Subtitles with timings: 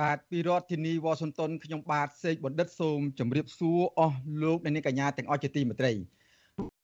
[0.00, 5.92] បាទពីរដ្ឋធានីវ៉ាស៊ីនតោនខ្ញុំបាទសេកបណ្ឌិតសូមជម្រាបសួរអស់លោកអ្នកនាងកញ្ញាទាំងអស់ជាទីមេត្រី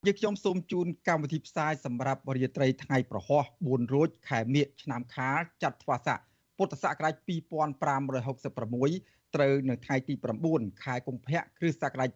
[0.05, 6.19] យើងខ្ញុំសូមជូនកម្មវិធីផ្សាយសម្រាប់រាត្រីថ្ងៃប្រហោះ4រោចខែមិញឆ្នាំខាលចត្វាស័ក
[6.57, 10.13] ពុទ្ធសករាជ2566ត្រូវនៅថ្ងៃទី
[10.49, 12.09] 9ខែកុម្ភៈគ្រិស្តសករាជ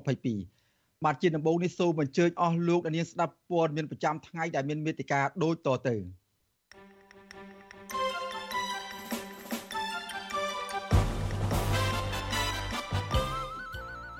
[0.00, 5.96] 2022បាទជាដំបូងនេះសូមអញ្ជើញអស់លោកអ្នកនាងស្ដាប់ព័ត៌មានប្រចាំថ្ងៃដែលមានមេតិការដូចតទៅ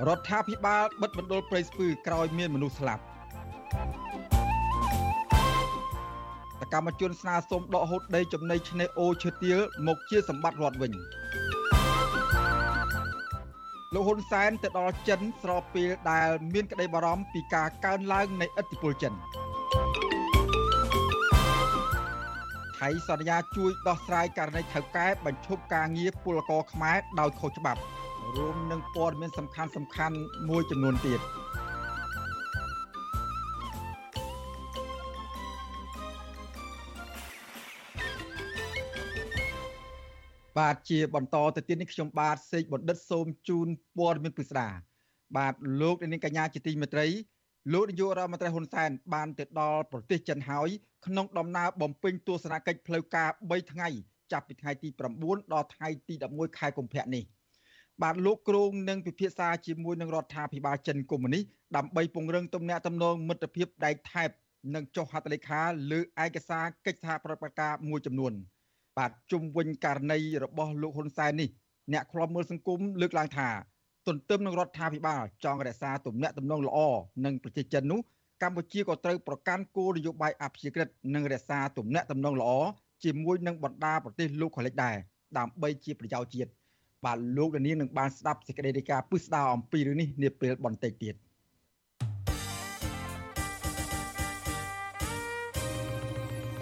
[0.09, 3.03] រដ្ឋាភិបាលបិទបណ្ដុលព្រៃស្ពឺក្រោយមានមនុស្សស្លាប់
[6.61, 10.93] សកម្មជនស្នើសុំដកហូតដីចំណីឆ្នេរអូឈើទាលមកជាសម្បត្តិរដ្ឋវិញ
[13.95, 19.13] លោកហ៊ុនសែនទៅដល់ចិនស្របពេលដែលមានក្តីបារម្ភពីការកើនឡើងនៃឥទ្ធិពលចិន
[22.79, 27.81] ថៃសន្យាជួយដោះស្រាយករណីថៅកែបញ្ឈប់ការងារពលករខ្មែរដោយខុសច្បាប់
[28.37, 30.17] រួមនឹងព័ត៌មានសំខាន់សំខាន់
[30.49, 31.21] មួយចំនួនទៀត
[40.59, 44.69] បាទជាបន្តទៅទៀតនេះខ្ញុំបាទសេកបណ្ឌិតសូមជូនព័ត៌មានពិស្ដា
[45.37, 47.07] បាទលោកនាងកញ្ញាជាទីមេត្រី
[47.73, 50.69] លោកនាយករដ្ឋមន្ត្រីហ៊ុនសែនបានទៅដល់ប្រទេសចិនហើយ
[51.07, 53.89] ក្នុងដំណើរបំពេញទស្សនកិច្ចផ្លូវការ3ថ្ងៃ
[54.33, 54.89] ចាប់ពីថ្ងៃទី
[55.21, 57.25] 9ដល់ថ្ងៃទី11ខែកុម្ភៈនេះ
[58.03, 61.45] បាទលោកគ្រងនឹងពិភាក្សាជាមួយនឹងរដ្ឋាភិបាលចិនកុម្មុយនីស
[61.77, 64.31] ដើម្បីពង្រឹងទំនាក់ទំនងមិត្តភាពដៃថែប
[64.75, 68.33] និងចុះហត្ថលេខាលើឯកសារកិច្ចសហប្រតិបត្តិការមួយចំនួន
[68.99, 71.49] បាទជុំវិញករណីរបស់លោកហ៊ុនសែននេះ
[71.93, 73.49] អ្នកខ្លាំមើលសង្គមលើកឡើងថា
[74.07, 76.79] ទន្ទឹមនឹងរដ្ឋាភិបាលចង់រក្សាទំនាក់ទំនងល្អ
[77.25, 78.01] នឹងប្រជាជននោះ
[78.43, 82.51] កម្ពុជាក៏ត្រូវប្រកាន់គោលនយោបាយអព្យាក្រឹតនិងរក្សាទំនាក់ទំនងល្អ
[83.05, 84.97] ជាមួយនឹងបណ្ដាប្រទេសលោកខលិចដែរ
[85.39, 86.51] ដើម្បីជាប្រយោជន៍ជាតិ
[87.05, 91.15] បាទលោកលាននឹងបានស្ដាប់សេចក្តីរាយការណ៍ពិស្ដារអំពីរឿងនេះនាពេលបន្តិចទៀត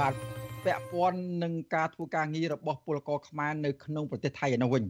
[0.00, 0.14] បាទ
[0.64, 4.84] ពាក់ព័ន្ធនឹងការធ្វើការងាររបស់ពលករខ្មែរនៅក្នុងប្រទេសថៃឯនោះវិញ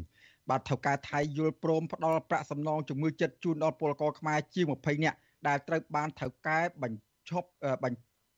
[0.50, 5.16] បាទថៅកែថៃយល់ព្រមផ្ដល់ប្រាក់សំណងជំងឺចិត្តជូនដល់ពលករខ្មែរជាង20នាក់
[5.48, 7.48] ដែលត្រូវបានថៅកែបញ្ឈប់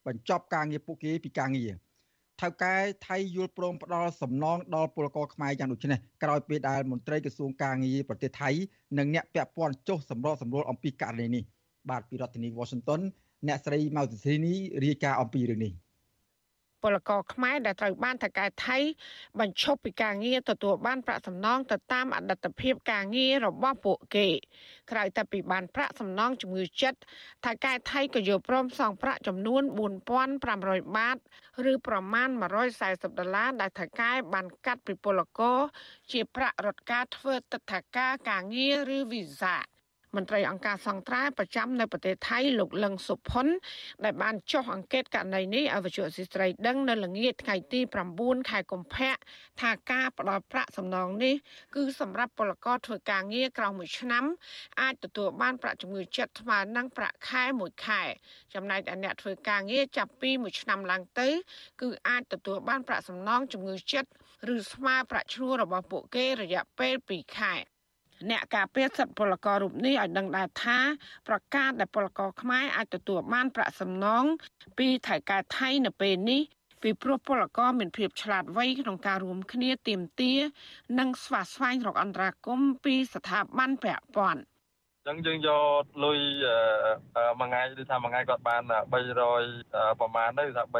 [0.06, 1.72] បញ្ចប់ការងារពួកគេពីការងារ
[2.40, 2.74] ថៅកែ
[3.06, 8.50] ថៃយល់ព្រមផ្ដល់សំណងដល់ពលករខ្មែរយ៉ាងដូចនេះក្រោយពេលដែលមន្ត្រីក្រសួងការងារប្រទេសថៃ
[8.98, 11.42] និងអ្នកពាក់ព័ន្ធចុះសម្របសម្រួលអំពីករណីនេះ
[11.90, 13.00] បាទពីរដ្ឋធានី Washington
[13.46, 15.72] អ្នកស្រីម៉ៅធីនីរាយការណ៍អំពីរឿងនេះ
[16.84, 18.78] ពលករខ្មែរដែលត្រូវបានថកែថៃ
[19.40, 24.28] បញ្ឈប់ពីការងារទទួលបានប្រាក់សំណងទៅតាមអតីតភាពការងាររបស់ពួកគេ
[24.90, 26.98] ក្រៅតែពីបានប្រាក់សំណងជំងឺចិត្ត
[27.46, 29.62] ថកែថៃក៏យកព្រមសងប្រាក់ចំនួន
[30.28, 31.16] 4500បាត
[31.70, 32.28] ឬប្រមាណ
[32.74, 35.58] 140ដុល្លារដែលថកែបានកាត់ពីពលករ
[36.12, 39.56] ជាប្រាក់រត់ការធ្វើទឹកថាការការងារឬវីសា
[40.16, 43.46] មន្ត្រីអង្គការសង្ត្រាប្រចាំនៅប្រទេសថៃលោកលឹងសុផុន
[44.04, 47.80] ដែលបានចុះអង្កេតករណីនេះឲ្យវិទ្យុស៊ីស្រីដឹងនៅល្ងាចថ្ងៃទី
[48.14, 49.14] 9ខែកុម្ភៈ
[49.60, 51.34] ថាការផ្ដល់ប្រាក់សំណងនេះ
[51.74, 54.24] គឺសម្រាប់ពលករធ្វើការងារក្រោមមួយឆ្នាំ
[54.80, 58.02] អាចទទួលបានប្រាក់ជំងឺចិត្តស្មើនឹងប្រាក់ខែមួយខែ
[58.54, 61.28] ចំណែកឯអ្នកធ្វើការងារចាប់ពីមួយឆ្នាំឡើងទៅ
[61.82, 64.10] គឺអាចទទួលបានប្រាក់សំណងជំងឺចិត្ត
[64.54, 67.54] ឬស្មើប្រាក់ឈ្នួលរបស់ពួកគេរយៈពេល2ខែ
[68.30, 70.78] អ្នកការពារសិទ្ធិពលកររូបនេះឲ្យដឹងដែរថា
[71.28, 74.24] ប្រកាសដែលពលករខ្មែរអាចទទួលបានប្រាក់សំណង
[74.78, 76.42] ពីថៃកែថៃនៅពេលនេះ
[76.82, 80.32] ពីព្រោះពលករមានភាពឆ្លាតវៃក្នុងការរួមគ្នាទៀមទា
[80.98, 84.42] និងស្វាស្វែងរកអន្តរាគមពីស្ថាប័នពាក់ព័ន្ធ
[85.08, 86.18] ចឹងយើងយកលុយ
[87.40, 90.76] មួយថ្ងៃឬថាមួយថ្ងៃគាត់បាន300ប្រហែលទៅថា330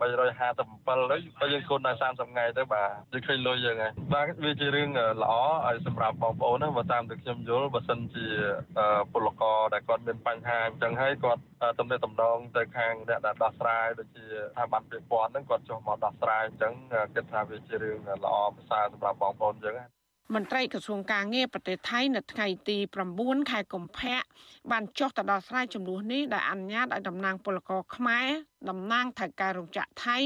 [0.00, 4.90] 357ទៅបើយើងគុណដល់30ថ្ងៃទៅបាទយើងឃើញលុយយើងហើយបាទវាជារឿង
[5.22, 5.34] ល្អ
[5.66, 8.26] ឲ្យសម្រាប់បងប្អូនណាបើតាមតែខ្ញុំយល់បើសិនជា
[9.12, 11.42] ពលករដែលគាត់មានបញ្ហាអញ្ចឹងហើយគាត់
[11.78, 16.74] ទំនាក់ទំនងទៅខាងអ្នកដែលដោះស្រាយដូចជាស្ថាប័នពាក់ព័ន្ធហ្នឹងគាត់ចុះមកដោះស្រាយអញ្ចឹង
[17.14, 19.97] គិតថាវាជារឿងល្អប្រសើរសម្រាប់បងប្អូនអញ្ចឹង
[20.34, 22.78] មន្ត្រីក្រសួងការងារប្រទេសថៃនៅថ្ងៃទី
[23.14, 24.18] 9ខែកុម្ភៈ
[24.70, 28.28] បានចុះទៅដល់ស្រ័យចំនួននេះដែលអនុញ្ញាតឲ្យតំណាងពលករខ្មែរ
[28.70, 30.18] តំណាងថៅកែរោងចក្រថៃ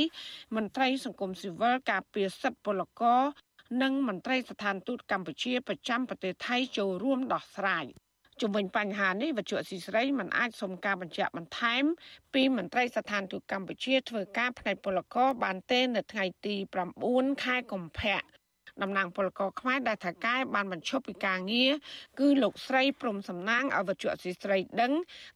[0.57, 3.21] មន្ត្រីសង្គមស៊ីវិលការពារសិទ្ធិពលករ
[3.83, 7.87] និងមន្ត្រីស្ថានទូតកម្ពុជាប្រចាំប្រទេសថៃចូលរួមដោះស្រាយ
[8.41, 11.85] ជំវិញបញ្ហានេះវិទ្យុអស៊ីស្រីមិនអាចសុំការបញ្ជាក់បន្ថែម
[12.35, 16.57] ពីមន្ត្រីស្ថានទូតកម្ពុជាធ្វើការផ្នែកពលករបានទេនៅថ្ងៃទី
[17.01, 18.21] 9ខែកុម្ភៈ
[18.83, 21.73] តំណាងពលករខ្មែរដែលថាកែបានបញ្ឈប់ពីការងារ
[22.21, 24.93] គឺលោកស្រីព្រំសំណាងអវជៈស៊ីស្រីដឹង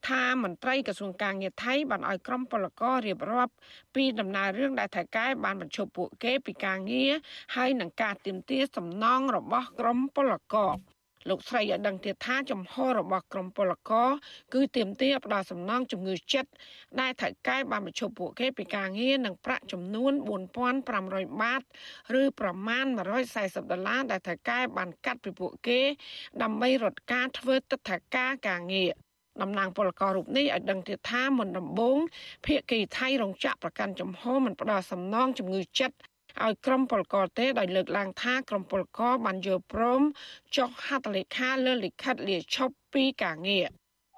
[0.09, 3.53] ថាមន្ត្រីក្រសួងការងារថៃបានឲ្យក្រុមពលកររៀបរាប់
[3.95, 7.13] ពីដំណើររឿងដែលថាកែបានបញ្ឈប់ពួកគេពីការងារ
[7.55, 10.96] ហើយនឹងការទៀមទាសំណងរបស់ក្រុមពលករ
[11.29, 14.09] លោកស្រីឲ្យដឹងទៀតថាចំហរបស់ក្រមពលករ
[14.55, 16.51] គឺទៀមទាផ្ដល់សំណងជំងឺចិត្ត
[17.01, 20.13] ដែលថៅកែបានបញ្ឈប់ពួកគេពីការងារនឹងប្រាក់ចំនួន
[20.77, 21.63] 4500បាត
[22.21, 22.87] ឬប្រមាណ
[23.29, 25.81] 140ដុល្លារដែលថៅកែបានកាត់ពីពួកគេ
[26.43, 28.91] ដើម្បីរត់ការធ្វើទឹកថាការការងារ
[29.43, 31.99] តំណាងពលកររូបនេះឲ្យដឹងទៀតថាមុនដំបូង
[32.47, 35.97] ភៀកគីថៃរងចាក់ប្រកាន់ចំហមិនផ្ដល់សំណងជំងឺចិត្ត
[36.45, 40.03] ឲ្យក្រុមពលករទេដោយលើកឡើងថាក្រុមពលករបានយល់ព្រម
[40.57, 43.67] ចុះហត្ថលេខាលើលិខិតលាឈប់ពីការងារ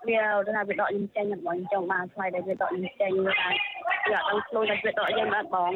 [0.09, 0.23] វា
[0.57, 3.51] ថាវាដកខ្ញុំចេញបងចង់បានថ្លៃដែលវាដកខ្ញុំចេញវាថា
[4.11, 5.73] វាអត់ដឹងខ្លួនថាវាដកយើងបានបង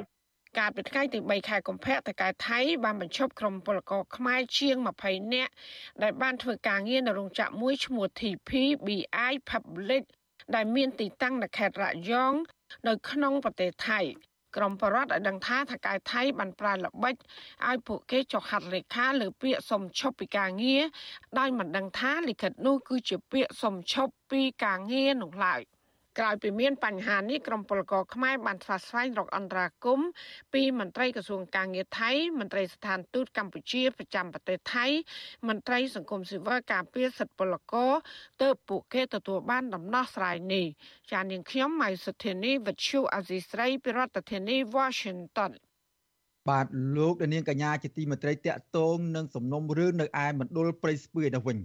[0.59, 5.53] កាលពីថ្ងៃទី3ខែកុម្ភៈតកែថៃបានបញ្ឈប់ក្រុមពលករខ្មែរជាង20នាក់
[6.03, 8.50] ដែលបានធ្វើការងារនៅរោងចក្រមួយឈ្មោះ TP
[8.87, 10.05] BI Public
[10.55, 12.33] ដែលមានទីតាំងនៅខេត្តរយង
[12.89, 14.00] នៅក្នុងប្រទេសថៃ
[14.57, 17.15] ក្រមបរដ្ឋឲ្យដឹងថាថកែថៃបានប្រើល្បិច
[17.69, 20.83] ឲ្យពួកគេចុះហត្ថលេខាលើពាក្យសុំឈប់ពីការងារ
[21.39, 25.63] ដោយមិនដឹងថាលិខិតនោះគឺជាពាក្យសុំឈប់ពីការងារនោះឡើយ។
[26.19, 30.00] ក្រោយពីមានបញ្ហានេះក្រមពលករខ្មែរបានស្វាស្វែងរកអន្តរាគម
[30.55, 34.87] ពីមន្ត្រីក្រសួងការងារថៃមន្ត្រីស្ថានទូតកម្ពុជាប្រចាំប្រទេសថៃ
[35.49, 37.93] មន្ត្រីសង្គមស៊ីវិលការពារសិទ្ធិពលករ
[38.43, 40.67] ទើបពួកគេទទួលបានដំណោះស្រាយនេះ
[41.12, 45.53] ចាននាងខ្ញុំម៉ៃសុធានីវិទ្យុអាស៊ីស្រីពីរដ្ឋធានី Washington
[46.50, 46.67] បាទ
[46.97, 51.58] លោកនាងកញ្ញាជាទីមេត្រីតកតងនឹងសំណុំរឿងនៅឯមណ្ឌលព្រៃស្ពឺឯនោះវិញ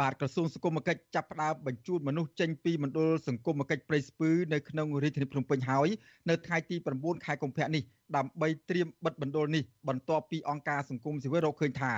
[0.00, 5.88] បាទក្រសួងសង្គមគិច្ចចាប់ផ្ដើមបញ្ជូនមនុស្សចេញពីមណ្ឌលសង្គមគិច្ចព្រៃស្ពឺនៅក្នុងរាជធានីភ្នំពេញហើយ
[6.30, 7.82] នៅថ្ងៃទី9ខែកុម្ភៈនេះ
[8.16, 11.92] ដើម្បីត្រៀមបិទមណ្ឌលនេះបន្ទាប់ពីអង្គការសង្គមស៊ីវិលរកឃើញថា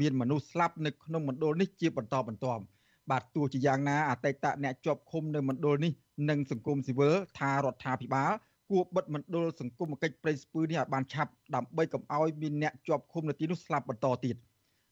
[0.00, 2.62] មានមនុស្សស្លាប់នៅក្នុងមណ្ឌលនេះជាបន្តបន្ទាប់
[3.10, 5.92] បាទទោះជាយ៉ាងណាអតីតអ្នកជាប់ឃុំនៅមណ្ឌលនេះ
[6.30, 8.30] និងសង្គមស៊ីវិលថារដ្ឋាភិបាល
[8.70, 14.36] គួរបិទមណ្ឌលសង្គមគិច្ចព្រៃស្ពឺនេះឲ្យបានឆាប់ដើម្បីកុំឲ្យមានអ្នកជាប់ឃុំនៅទីនោះស្លាប់បន្តទៀត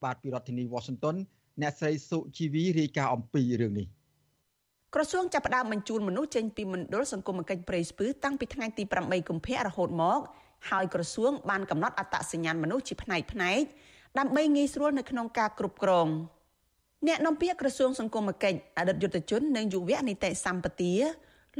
[0.05, 1.17] បាទពីរដ្ឋធានី Washington
[1.61, 3.87] អ្នកស្រីសុជីវីរាយការណ៍អំពីរឿងនេះ
[4.95, 10.21] ក្រសួងចាប់ផ្ដើមបញ្ជូនមនុស្សចេញពីមណ្ឌលសង្គមគិច្ចព្រៃស្ពឺតាំងពីថ្ងៃទី8កុម្ភៈរហូតមក
[10.71, 13.63] ហើយក្រសួងបានកំណត់អត្តសញ្ញាណមនុស្សជាផ្នែកផ្នែក
[14.19, 16.09] ដើម្បីងាយស្រួលនៅក្នុងការគ្រប់គ្រង
[17.07, 20.93] អ្នកនាំពាក្យក្រសួងសង្គមគិច្ចអតីតយុទ្ធជននិងយុវនីតិសម្បទា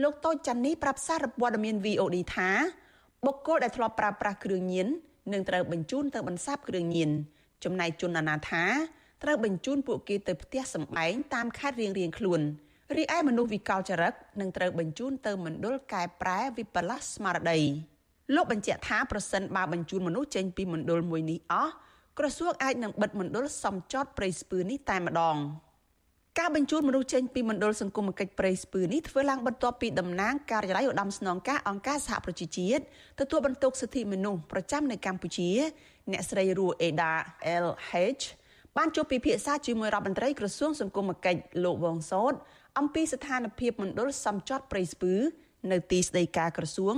[0.03, 2.51] លោកតូចច័ន្ទនេះប្រាប់សារព័ត៌មាន VOD ថា
[3.27, 4.89] បុគ្គលដែលធ្លាប់ប្រើប្រាស់គ្រឿងញៀន
[5.33, 7.11] នឹងត្រូវបញ្ជូនទៅបន្សាបគ្រឿងញៀន
[7.65, 8.65] ចំណែកជនអនាថា
[9.23, 12.41] ត្រូវបញ្ជូនពួកគេទៅផ្ទះសម្បែងតាមខេត្តរៀងៗខ្លួន
[12.97, 17.61] រីឯមនុស្សវិកលចរិតនឹងត្រូវបញ្ជូនទៅមណ្ឌលកែប្រែវិបលាសស្មារតី
[18.35, 21.73] លោកបញ្ជាក់ថាប្រសិនបើបញ្ជូនមនុស្សចេញពីមណ្ឌលមួយនេះអស់
[22.19, 25.37] ក្រសួងអាចនឹងបិទមណ្ឌលសំចតព្រៃស្ពឺនេះតែម្ដង
[26.39, 32.83] ការបញ្ជូនមនុស្សចេញពីមណ្ឌលសង្គមគិច្ចព្រៃស្ពឺនេះធ្វើឡើងបន្ទាប់ពីតំណាងការិយាល័យឧត្តមស្នងការអង្គការសហប្រជាជាតិ
[33.21, 35.51] ទទួលបន្ទុកសិទ្ធិមនុស្សប្រចាំនៅកម្ពុជា
[36.13, 37.13] អ្នកស្រីរੂអេដា
[37.65, 38.25] LH
[38.78, 42.34] បានជួបពិភាក្សាជាមួយរដ្ឋមន្ត្រីក្រសួងសង្គមគិច្ចលោកវងសោត
[42.80, 45.14] អំពីស្ថានភាពមណ្ឌលសំចត់ព្រៃស្ពឺ
[45.72, 46.96] នៅទីស្តីការក្រសួង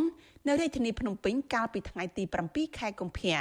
[0.48, 3.38] នៅរាជធានីភ្នំពេញកាលពីថ្ងៃទី7ខែកុម្ភៈ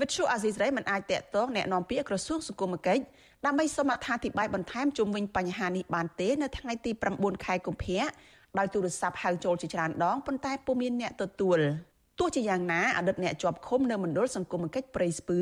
[0.00, 3.02] វិទ្យុអាស៊ីសេរីមិនអាចតាក់ទងแนะនាំពាក្យក្រសួងសង្គមគិច្ច
[3.46, 8.04] ដើម្បីសូមអត្ថាធិប្បាយបន្ថែមជុំវិញបញ្ហានេះបានទេនៅថ្ងៃទី9ខែកុម្ភៈ
[8.58, 11.58] ដោយទូរស័ព្ទហៅចូលជាច្រើនដងប៉ុន្តែពុំមានអ្នកទទួល
[12.18, 15.40] ទោះជាយ៉ាងណាអតីតអ្នកជាប់ឃុំនៅមណ្ឌលសង្គមគិច្ចព្រៃស្ពឺ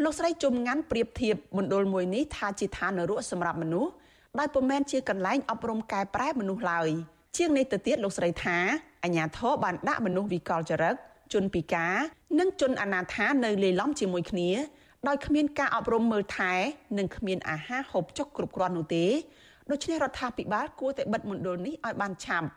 [0.00, 3.90] លោកស្រីជុំងាន់ប្រៀបធៀបមណ្ឌលមួយនេះថាជាឋាននរកសម្រាប់មនុស្ស
[4.38, 6.88] ដោយពុំមែនជាកន្លែងអប់រំកែប្រែមនុស្សឡើយ
[7.36, 8.56] ជាងនេះទៅទៀតលោកស្រីថា
[9.04, 10.94] អាញាធរបានដាក់មនុស្សវិកលចរិត
[11.32, 11.94] ជនពិការ
[12.38, 14.50] និងជនអនាថានៅលេឡំជាមួយគ្នា
[15.08, 16.52] ដោយគ្មានការអប់រំមើលថែ
[16.98, 19.04] និងគ្មានអាហារហូបចុកគ្រប់គ្រាន់នោះទេ
[19.70, 22.48] ដូច្នេះរដ្ឋាភិបាលគួរតែបិទមណ្ឌលនេះឲ្យបានឆាប់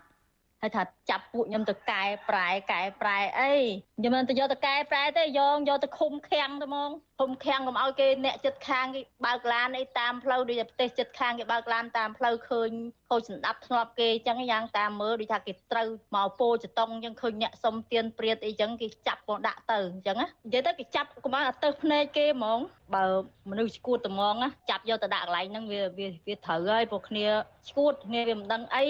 [0.66, 3.54] ហើយថាចាប់ពួកខ្ញុំទៅកែប្រែកែប្រែអី
[3.98, 12.70] ខ្ញុំមិនទៅយកទៅកែប្រែទេយកយកទៅឃុំឃាំងទៅហ្មងឃុំឃាំងកុំឲ្យគេអ្នកចិត្តខាងគេបើកឡានអីតាមផ្លូវដូចតែប្រទេសចិត្តខាងគេបើកឡានតាមផ្លូវឃើញ
[13.10, 22.60] ខូចសម្ដាប់ធ្នាប់គេអញ្ចឹងយ៉ាងតាមមើលដូចថាគេត្រូវមកពោចតុងអញ្ចឹងឃើញអ្នកសុំទៀនព្រាតអីអញ្ចឹងគេចាប់មកដាក់ទៅអញ្ចឹងណានិយាយទៅគេចាប់កុំឲ្យអត់ទៅភ្នែកគេហ្មង
[22.94, 23.04] បើ
[23.50, 27.28] មនុស្សឈួតត្មងណាចាប់យកទៅដាក់កន្លែងហ្នឹងវាវាវាត្រូវហើយពួកគ្នា
[27.72, 28.86] ឈួតគ្នាវាមិនដឹងអី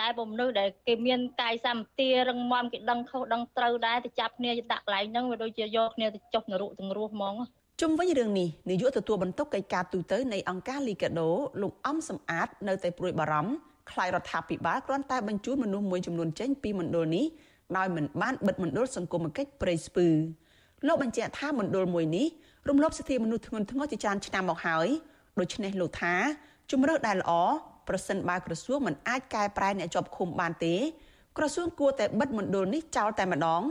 [0.00, 7.34] តែពួកមនុស្សដែលគេមានកាយសម្បទារឹងមាំគេដឹងខុសដឹងត្រូវដែរទៅចាប់គ្នាដាក់កន្លែងហ្នឹងវាដូចជាយកគ្នាទៅចុះនរកទាំងរស់ហ្មង
[7.80, 11.30] ជុំវិញរឿងនេះនាយកទទួលបន្ទុកកិច្ចការទូតនៃអង្គការលីកាដូ
[11.62, 13.52] លោកអំសំអាត នៅតែព្រួយបារម្ភ
[13.90, 17.24] ខ្លាយរដ្ឋាភិបាលគ្រាន់តែបញ្ជូនមនុស្សមួយចំនួនចេញពីមណ្ឌលនេះ
[17.76, 20.06] ដោយមិនបានបិទមណ្ឌលសង្គមគិច្ចព្រៃស្ពឺ
[20.86, 22.26] លោកបញ្ជាក់ថាមណ្ឌលមួយនេះ
[22.68, 24.88] រំលោភសិទ្ធិមនុស្សធ្ងន់ធ្ងរជាច្រើនឆ្នាំមកហើយ
[25.38, 26.14] ដូច្នេះលោកថា
[26.70, 27.32] ជំរឿដែលល្អ
[27.88, 30.74] ប្រសិនបើក្រសួងមិនអាចកែប្រែអ្នកជាប់ឃុំបានទេ
[31.38, 33.62] ក្រសួងគួរតែបិទមណ្ឌលនេះចោលតែម្ដង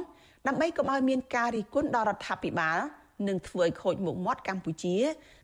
[0.47, 2.79] ដើម្បីកុំឲ្យមានការរិះគន់ដល់រដ្ឋាភិបាល
[3.27, 4.95] និងធ្វើឲ្យខូចមុខមាត់កម្ពុជា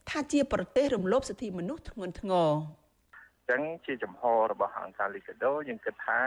[0.09, 2.49] ថាជាប្រទេសរំលោភសិទ្ធិមនុស្សធ្ងន់ធ្ងរ
[3.49, 6.19] ចឹងជាចំហរបស់អង្គការលីកាដូយើងគិតថា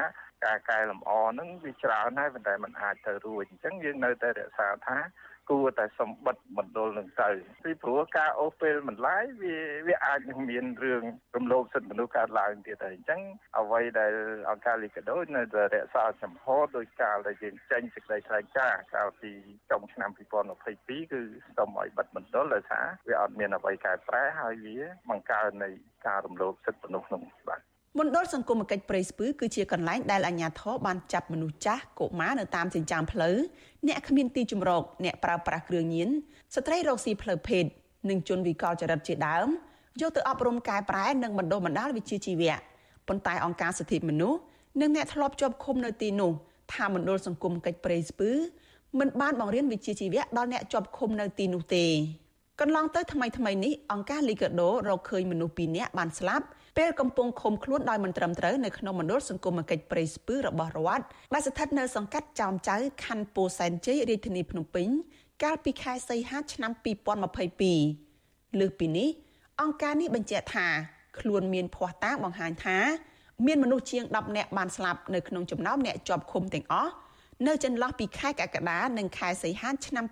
[0.45, 4.97] ការកែលម្អហ្នឹងវាច្រើនហើយប៉ុន្តែมันអាចទៅរួចអញ្ចឹងយើងនៅតែរក្សាថា
[5.51, 7.29] គួរតែសម្បត្តិមណ្ឌលនឹងទៅ
[7.65, 9.57] ពីព្រោះការអូសពេលបន្លាយវា
[9.87, 11.03] វាអាចនឹងមានរឿង
[11.37, 13.21] រំលោភសិទ្ធិមនុស្សកើតឡើងទៀតហើយអញ្ចឹង
[13.59, 14.13] អ្វីដែល
[14.51, 16.45] អង្គការលីកាដូនៅតែរក្សាចំហ
[16.77, 19.33] ដោយការដែលយើងចេញសេចក្តីថ្លែងការណ៍កាលពី
[19.71, 21.21] ចុងឆ្នាំ2022គឺ
[21.57, 24.77] សូមឲ្យបិទមណ្ឌលដោយសារវាអត់មានអ្វីកែប្រែហើយវា
[25.11, 25.71] បង្កើននៃ
[26.07, 33.37] ការរំលោភសិទ្ធិមនុស្សនោះបាទ មណ្ឌលសង្គមគិច្ចព្រៃស្ពឺគឺជាកន្លែងដែលអាជ្ញាធរបានចាប់មនុស្សចាស់កុមារនៅតាមចិញ្ចើមផ្លូវ
[33.89, 36.09] អ្នកគ្មានទីជម្រកអ្នកប្រើប្រាស់គ្រឿងញៀន
[36.55, 37.65] ស្ត្រីរកស៊ីផ្លូវភេទ
[38.09, 39.49] និងជនវិកលចរិតជាដើម
[40.01, 42.55] យកទៅអប់រំកែប្រែនិងបណ្ដុះបណ្ដាលវិជ្ជាជីវៈ
[43.09, 44.39] ប៉ុន្តែអង្គការសិទ្ធិមនុស្ស
[44.81, 46.33] និងអ្នកធ្លាប់ជាប់ឃុំនៅទីនោះ
[46.75, 48.31] ថាមណ្ឌលសង្គមកិច្ចព្រៃស្ពឺ
[48.99, 51.87] មិនបានបង្រៀនវិជ្ជាជីវៈដល់អ្នកជាប់ឃុំនៅទីនោះទេ
[52.61, 64.89] កន្លងទៅថ្មីថ្មីនេះអង្គការលីកាដូរកឃើញមនុស្ស2នាក់បានស្លាប់ ពេលកំពុងឃុំខ្លួនដោយមិនត្រឹមត្រូវនៅក្នុងមណ្ឌលសង្គមគិច្ចព្រៃស្ពឺរបស់រដ្ឋដែលស្ថិតនៅសង្កាត់ចោមចៅខណ្ឌពោធិ៍សែនជ័យរាជធានីភ្នំពេញ
[65.43, 66.73] កាលពីខែសីហាឆ្នាំ
[67.47, 69.09] 2022លើសពីនេះ
[69.61, 70.67] អង្គការនេះបញ្ជាក់ថា
[71.19, 72.79] ខ្លួនមានភ័ស្តុតាងបង្ហាញថា
[73.47, 76.93] មានមនុស្សជាង10នាក់បានស្លាប់នៅក្នុងចំណោមអ្នកជាប់ឃុំទាំងអស់
[77.47, 80.05] នៅចន្លោះពីខែកក្កដានិងខែសីហាឆ្នាំ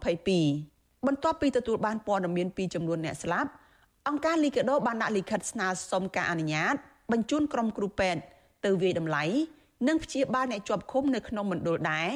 [0.00, 3.50] 2022បន្ទាប់ពីទទួលបានព័ត៌មានពីចំនួនអ្នកស្លាប់
[4.08, 6.74] អង្គការលីកាដូបានដាក់លិខិតស្នើសុំការអនុញ្ញាត
[7.12, 8.20] បញ្ជូនក្រុមគ្រូពេទ្យ
[8.64, 9.24] ទៅវាយតម្លៃ
[9.88, 12.08] និងព្យាបាលអ្នកជាប់ឃុំនៅក្នុងមណ្ឌលដែរ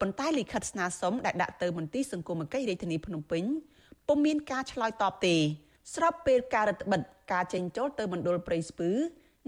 [0.00, 3.44] ប៉ុន្តែលិខិតស្នើសុំដែលដាក់ទៅមន្ទីរសង្គមគិច្ចរាជធានីភ្នំពេញ
[4.08, 5.36] ពុំមានការឆ្លើយតបទេ
[5.94, 7.00] ស្របពេលការរដ្ឋបិទ
[7.32, 8.90] ការចេញចូលទៅមណ្ឌលព្រៃស្ពឺ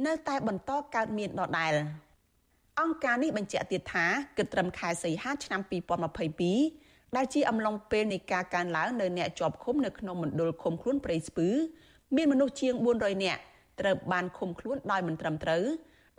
[0.06, 1.72] នៅតែបន្តកើតមានដដែល
[2.80, 4.06] អង្គការនេះបញ្ជាក់ទៀតថា
[4.36, 5.60] គិតត្រឹមខែសីហាឆ្នាំ
[6.38, 11.48] 2022ដែលជាអំឡុងពេលនៃការកើនឡើងនៅអ្នកជាប់ឃុំនៅក្នុងមណ្ឌលឃុំខ្លួនព្រៃស្ពឺ
[12.16, 13.40] មានមនុស្សជាង400នាក់
[13.80, 15.62] ត្រូវបានឃុំខ្លួនដោយមិនត្រឹមត្រូវ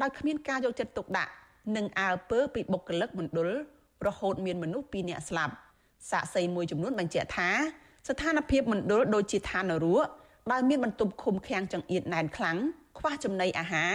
[0.02, 1.32] ដោយគ្មានការយកចិត្តទុកដាក់
[1.76, 3.50] និងអើពើពីបុគ្គលិកមណ្ឌល
[4.08, 5.54] រហូតមានមនុស្ស2នាក់ស្លាប់
[6.10, 7.50] សាកសីមួយចំនួនបញ្ជាក់ថា
[8.08, 10.08] ស្ថានភាពមណ្ឌលដូចជាឋាននរក
[10.52, 12.58] ដែលមានបន្ទប់ឃុំឃាំងចង្អៀតណែនខ្លាំង
[12.98, 13.94] ខ្វះចំណីអាហារ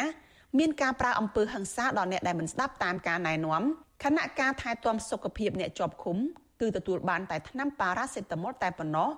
[0.58, 3.62] មានការប្រើអំពើហិង្សាដល់អ្នកដែលមិនស្ដាប់តាមការណែនាំ
[4.04, 6.16] ខណៈការថែទាំសុខភាពអ្នកជាប់ឃុំ
[6.60, 9.08] គឺទទួលបានតែថ្នាំប៉ារ៉ាសេតាមុលតែប៉ុណ្ណោះ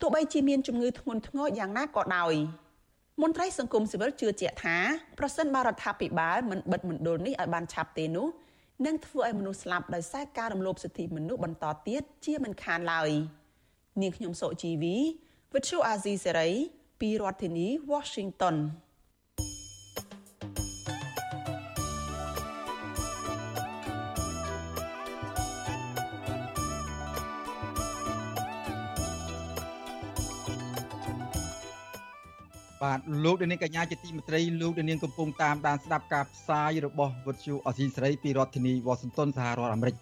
[0.00, 2.34] ទោះបីជាមានជំងឺធ្ងន់ធ្ងរយ៉ាងណាក៏ដោយ
[3.22, 4.76] មន្ត្រីសង្គមស៊ីវិលជឿជាក់ថា
[5.18, 8.28] ប្រសិនបើរដ្ឋាភិបាលមិនបិទមណ្ឌលនេះឲ្យបានឆាប់ទេនោះ
[8.86, 13.10] នឹងធ្វើឲ្យមនុស្សស្លាប់ដោយសារការរំលោភសិទ្ធិមនុស្សបន្តទៀតជាមិនខានឡើយ
[14.00, 14.96] នាងខ្ញុំសុជីវី
[15.52, 16.52] Virtual Azizi Serai
[17.00, 18.56] ពីរដ្ឋធានី Washington
[32.84, 39.96] បាទលោកនាងកញ្ញាជាទីមេត្រីលោកនាងកំពុងតាមដានស្ដាប់ការផ្សាយរបស់វិទ្យុអស៊ីសេរីពីរដ្ឋធានីវ៉ាស៊ីនតោនសហរដ្ឋអាមេរិក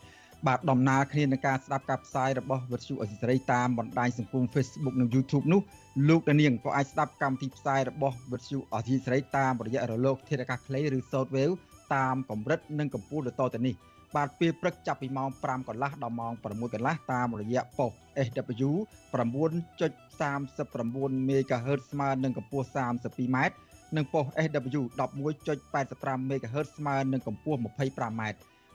[0.47, 5.61] បាទដំណើរគ្នានឹងការស្ដាប់ការផ្សាយរបស់វិទ្យុអស៊ីសេរីតាមបណ្ដាញសង្គម Facebook និង YouTube នោះ
[6.09, 11.55] លោកនាងក៏អាចស្ដាប់កម្មវិធីផ្សាយរបស់វិទ្យុអស៊ីសេរីតាមរយៈរលកធាតុអាកាសខ្លីឬ Shortwave
[11.95, 13.75] តាមកម្រិតនិងកម្ពស់ដូចតទៅនេះ
[14.17, 17.91] បាទពេលព្រឹកចាប់ពីម៉ោង5កន្លះដល់ម៉ោង6កន្លះតាមរយៈប៉ុស
[18.27, 18.71] SW
[19.13, 23.39] 9.39 MHz ស្មើនឹងកម្ពស់ 32m
[23.97, 28.23] និងប៉ុស SW 11.85 MHz ស្មើនឹងកម្ពស់ 25m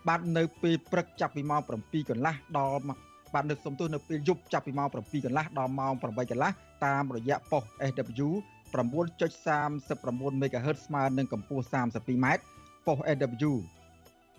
[0.08, 2.80] បាទនៅពេលព្រឹកចាប់ពីម៉ោង7កន្លះដល់
[3.34, 6.52] បាទនៅសំទោសនៅពេលយប់ចាប់ពីម៉ោង7កន្លះដល់ម៉ោង8កន្លះ
[6.86, 8.28] តាមរយៈប៉ុស SW
[8.74, 12.28] 9.39 MHz ស្មើនឹងកម្ពស់ 32m
[12.88, 13.54] ប៉ុស SW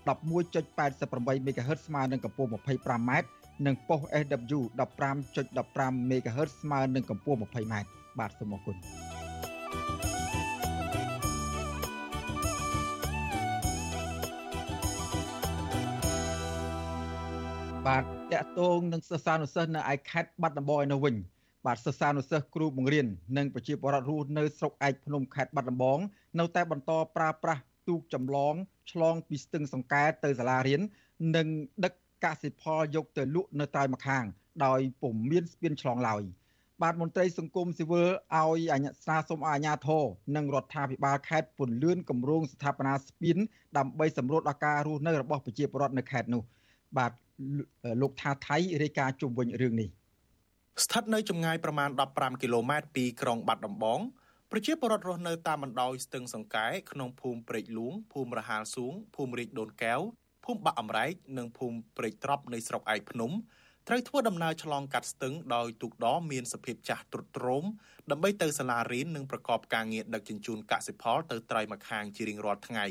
[0.09, 3.11] 11.88 MHz ស្មើនឹងកម្ពស់ 25m
[3.65, 4.59] និងប៉ុស SW
[5.29, 7.75] 15.15 MHz ស្មើនឹងកម្ពស់ 20m
[8.19, 8.77] បាទសូមអរគុណ
[17.87, 21.15] បាទតកតងនឹងសិស្សានុសិស្សនៅឯខេត្តបាត់ដំបងឯនោះវិញ
[21.65, 25.99] បាទសិស្សានុសិស្សគ្រូបង្រៀននិងប្រជាពលរដ្ឋរស់នៅស្រុកឯកភ្នំខេត្តបាត់ដំបង
[26.39, 28.53] នៅតែបន្តប្រើប្រាស់ ទូកចម្លង
[28.91, 30.81] ឆ្លងពីស្ទឹងសង្កែទៅសាលារៀន
[31.35, 31.47] និង
[31.85, 31.93] ដឹក
[32.23, 34.23] កសិផលយកទៅលក់នៅតែម្ខាង
[34.65, 36.23] ដោយពុំមានស្ពានឆ្លងឡើយ
[36.81, 40.03] បាទមន្ត្រីសង្គមស៊ីវិលឲ្យអាជ្ញាស្នើសុំអាជ្ញាធរ
[40.35, 43.37] និងរដ្ឋាភិបាលខេត្តពន្លឿនគម្រោងស្ថាបនាស្ពាន
[43.77, 46.43] ដើម្បីសម្រួលដល់ការរស់នៅរបស់ប្រជាពលរដ្ឋនៅខេត្តនោះ
[46.97, 47.11] បាទ
[48.01, 49.89] លោកថាថៃរាយការណ៍ជុំវិញរឿងនេះ
[50.83, 53.99] ស្ថិតនៅចម្ងាយប្រមាណ15គីឡូម៉ែត្រពីក្រុងបាត់ដំបង
[54.53, 60.01] ប្រជាពលរដ្ឋរស់នៅតាមបណ្ដោយស្ទឹងសង្កែក្នុងភូមិព្រែកលួងភូមិរហាលសួងភូមិរាជដូនកែវ
[60.45, 63.31] ភូមិបាក់អមរែកនិងភូមិព្រែកត្រប់នៃស្រុកឯកភ្នំ
[63.87, 67.63] ត្រូវធ្វើដំណើរឆ្លងកាត់ស្ទឹងដោយទូកដមានសភាពចាស់ទ្រុឌទ្រោម
[68.11, 72.85] ដើម្បីទៅសាលារៀននិងប្រកបការងារដឹកជញ្ជូនកសិផលទៅត្រៃម្ខាងជារៀងរាល់ថ្ងៃ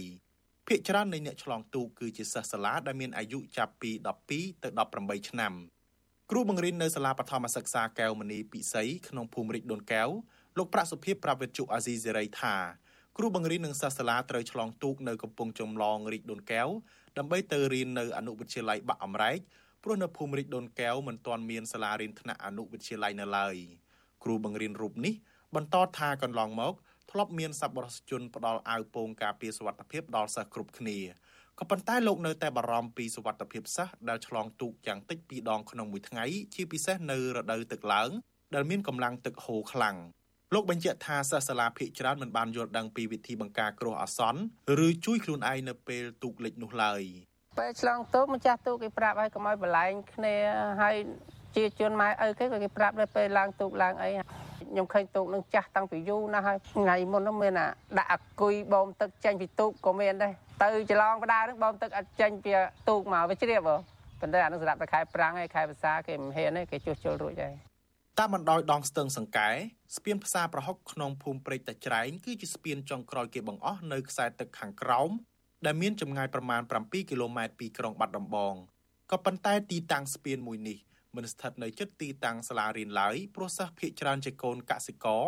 [0.68, 3.90] ភាគច្រើននៃអ្នកឆ្លងទូកគឺជាសិស្សសាលាដែលមានអាយុចាប់ពី
[4.28, 5.52] 12ទៅ18ឆ្នាំ
[6.30, 10.10] គ្រូបង្រៀននៅសាលាបឋមសិក្សាកែវមនីពិសីក្នុងភូមិរិចដូនកែវ
[10.58, 12.54] លោកប្រាក់សុភាពប្រាប់វិទ្យុអាស៊ីសេរីថា
[13.18, 16.68] គ្រូបង្រៀននិងសិស្សសាលាត្រូវឆ្លងទូកនៅកំពង់ចំឡងរិចដូនកែវ
[17.18, 19.38] ដើម្បីទៅរៀននៅអនុវិទ្យាល័យបាក់អមរែក
[19.82, 23.56] ព្រោះនៅភូមិរិចដូនកែវមិនទាន់មានសាលារៀនថ្នាក់អនុវិទ្យាល័យនៅឡើយ
[24.24, 25.14] គ្រូបង្រៀនរូបនេះ
[25.54, 26.74] បន្តថាកន្លងមក
[27.10, 30.98] ធ្លាប់មានសប្បុរសជនផ្ដល់អាវពោងការពារសុវត្ថិភាពដល់សិស្សគ្រប់គ្នា
[31.58, 36.24] ក៏ប៉ុន្តែលោកនៅតែបារម្ភពីសុវត្ថិភាពសិស្សដែលឆ្លងទូកយ៉ាងតិច2ដងក្នុងមួយថ្ងៃ
[36.54, 38.10] ជាពិសេសនៅរដូវទឹកឡើង
[38.54, 39.96] ដែលមានកម្លាំងទឹកហូរខ្លាំង
[40.54, 44.40] លោកបញ្ជាក់ថាសិស្សសាលាភាគច្រើនមិនបានយល់ដឹងពីវិធីបង្ការគ្រោះអាសន្ន
[44.86, 47.02] ឬជួយខ្លួនឯងនៅពេលទូកលិចនោះឡើយ
[47.58, 50.34] ពេលឆ្លងទូកម្ចាស់ទូកគេប្រាប់ឲ្យកុំឲ្យបលែងគ្នា
[50.82, 50.96] ហើយ
[51.56, 54.10] ជាជនម៉ែឪគេក៏គេប្រាប់ដែរពេលឡើងទូកឡើងអី
[54.70, 62.50] ខ្ញុំឃើញទូកនឹងចាស់តាំងពីយូរណាស់ហើយថ្ងៃមុននោះមានអាដាក់អាគុយបូមទឹកចេញពីទូកក៏មានដែរទៅច្រឡងបដានឹងបូមទឹកអត់ចេញពី
[62.88, 63.60] ទូកមកវាជ្រាប
[64.20, 67.54] ប៉ុន្តែអានឹងសម្រាប់តែខែប្រាំងហើយខែភាសាគេមិនហ៊ានទេគេជួសជុលរួចហើយ
[68.20, 69.50] តាមបណ្ដោយដងស្ទឹងសង្កែ
[69.96, 75.10] ស្ពានផ្សារប្រហុកក្នុងភូមិព្រែកតាច្រែងគឺជាស្ពានចុងក្រោយគេបង្អស់នៅខ្សែទឹកខាងក្រោម
[75.66, 78.54] ដែលមានចម្ងាយប្រមាណ7គីឡូម៉ែត្រពីក្រុងបាត់ដំបង
[79.10, 80.78] ក៏ប៉ុន្តែទីតាំងស្ពានមួយនេះ
[81.16, 85.24] មិនស្ថិតនៅជិតទីតាំងសាលារៀនឡើយព្រោះសិស្សភាគច្រើនជាកូនកសិករ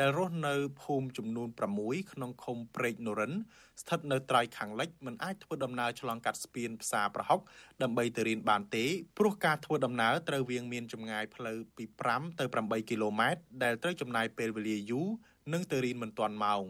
[0.00, 1.48] ដែលរស់នៅភូមិចំនួន
[1.80, 3.32] 6ក្នុងឃុំព្រែកនរិន
[3.80, 7.40] ស្ថិតនៅត្រៃខាងលិចមិនអាចធ្វើដំណើរឆ្លងកាត់ស្ពានផ្សារប្រហុក
[7.82, 8.84] ដើម្បីទៅរៀនបានទេ
[9.18, 15.08] ព្រោះការធ្វើដំណើរត្រូវវាងមានចម្ងាយផ្លូវពី5ទៅ8គីឡូម៉ែត្រដែលត្រូវចំណាយពេលវេលាយូរ
[15.52, 16.64] និងទៅរៀនមិនទាន់ម៉ោង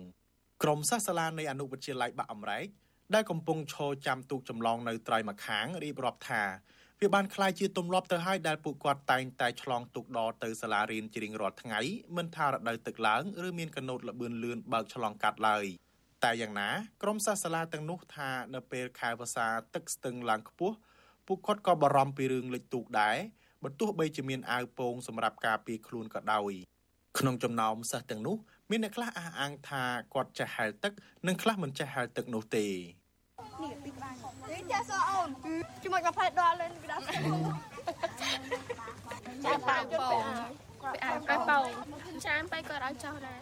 [0.62, 2.66] ក្រុមសិស្សសាលានៃអនុវិទ្យាល័យបាក់អមរែក
[3.14, 6.42] ដែលកំពុងឈរចាំទូកចម្លងនៅត្រៃម្ខាងរៀបរាប់ថា
[7.01, 11.79] វាបានคล้ายជាទម្លាប់ទៅហើយដែលពួកគាត់តែងតែឆ្លងទុកដទៅសាលារៀនជារៀងរាល់ថ្ងៃ
[12.17, 15.65] មិនថារដូវទឹកឡើងឬមានកណូតលបឿនលឿនបើកឆ្លងកាត់ឡើយ
[16.23, 16.69] តែយ៉ាងណា
[17.03, 20.75] ក្រុមសាសាលាទាំងនោះថានៅពេលខែវស្សាទឹកស្ទឹងឡើងខ្ពស់
[21.27, 23.17] ពួកគាត់ក៏បារម្ភពីរឿងលិចទូកដែរ
[23.63, 26.53] បើទោះបីជាមានអាវពោងសម្រាប់ការពារខ្លួនក៏ដោយ
[27.19, 28.37] ក្នុងចំណោមសិស្សទាំងនោះ
[28.69, 30.93] មានអ្នកខ្លះអះអាងថាគាត់ចេះហែលទឹក
[31.27, 32.65] និងខ្លះមិនចេះហែលទឹកនោះទេ
[33.64, 34.14] នេះទីក្បាល
[34.50, 35.28] នេះចាសអូន
[35.82, 37.02] ជាមួយ20ដុល្លារលេងពីដល់
[39.44, 39.96] ចាប៉ាបងពី
[41.04, 41.66] អាប៉ាបង
[42.26, 43.40] ចាំបែគាត់ឲ្យចោះដែរ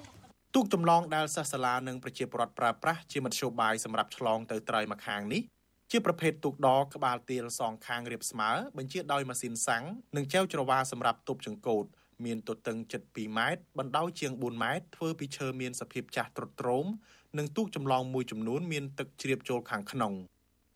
[0.54, 5.42] ទូកចម្លងដែលសិស្សសាលានិងប្រជាពលរដ្ឋប្រើប្រាស់ជាមធ្យោបាយសម្រាប់ឆ្លងទៅត្រៃម្ខាងនេះ
[5.90, 9.84] ជាប្រភេទទូកដក្បាលទាលសងខាងរៀបស្មើបញ្ជាដោយម៉ាស៊ីនសាំង
[10.16, 11.84] និងចែវច្រវាសម្រាប់ទប់ចង្កូត
[12.24, 16.86] មានទទឹងជិត2ម៉ែត្របណ្ដោយជាង4ម៉ែត្រធ្វើពីឈើមានសភាពចាស់ទ្រុឌទ្រោម
[17.38, 20.12] និងទូកចម្លងមួយចំនួនមានទឹកជ្រាបចូលខាងក្នុង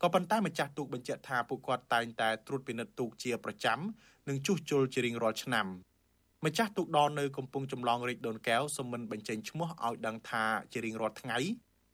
[0.01, 3.79] ក៏ប៉ុន្តែម្ចាស់ទូកបញ្ជាក់ថាពួកគាត់តែងតែត្រួតពិនិត្យទូកជាប្រចាំ
[4.29, 5.67] និងជួសជុលជារៀងរាល់ឆ្នាំ
[6.45, 10.43] ម្ចាស់ទូកដរនៅកំពង់ចម្លងរាជដូនកែវសូមមិនបញ្ចេញឈ្មោះឲ្យដឹងថា
[10.73, 11.37] ជារៀងរាល់ថ្ងៃ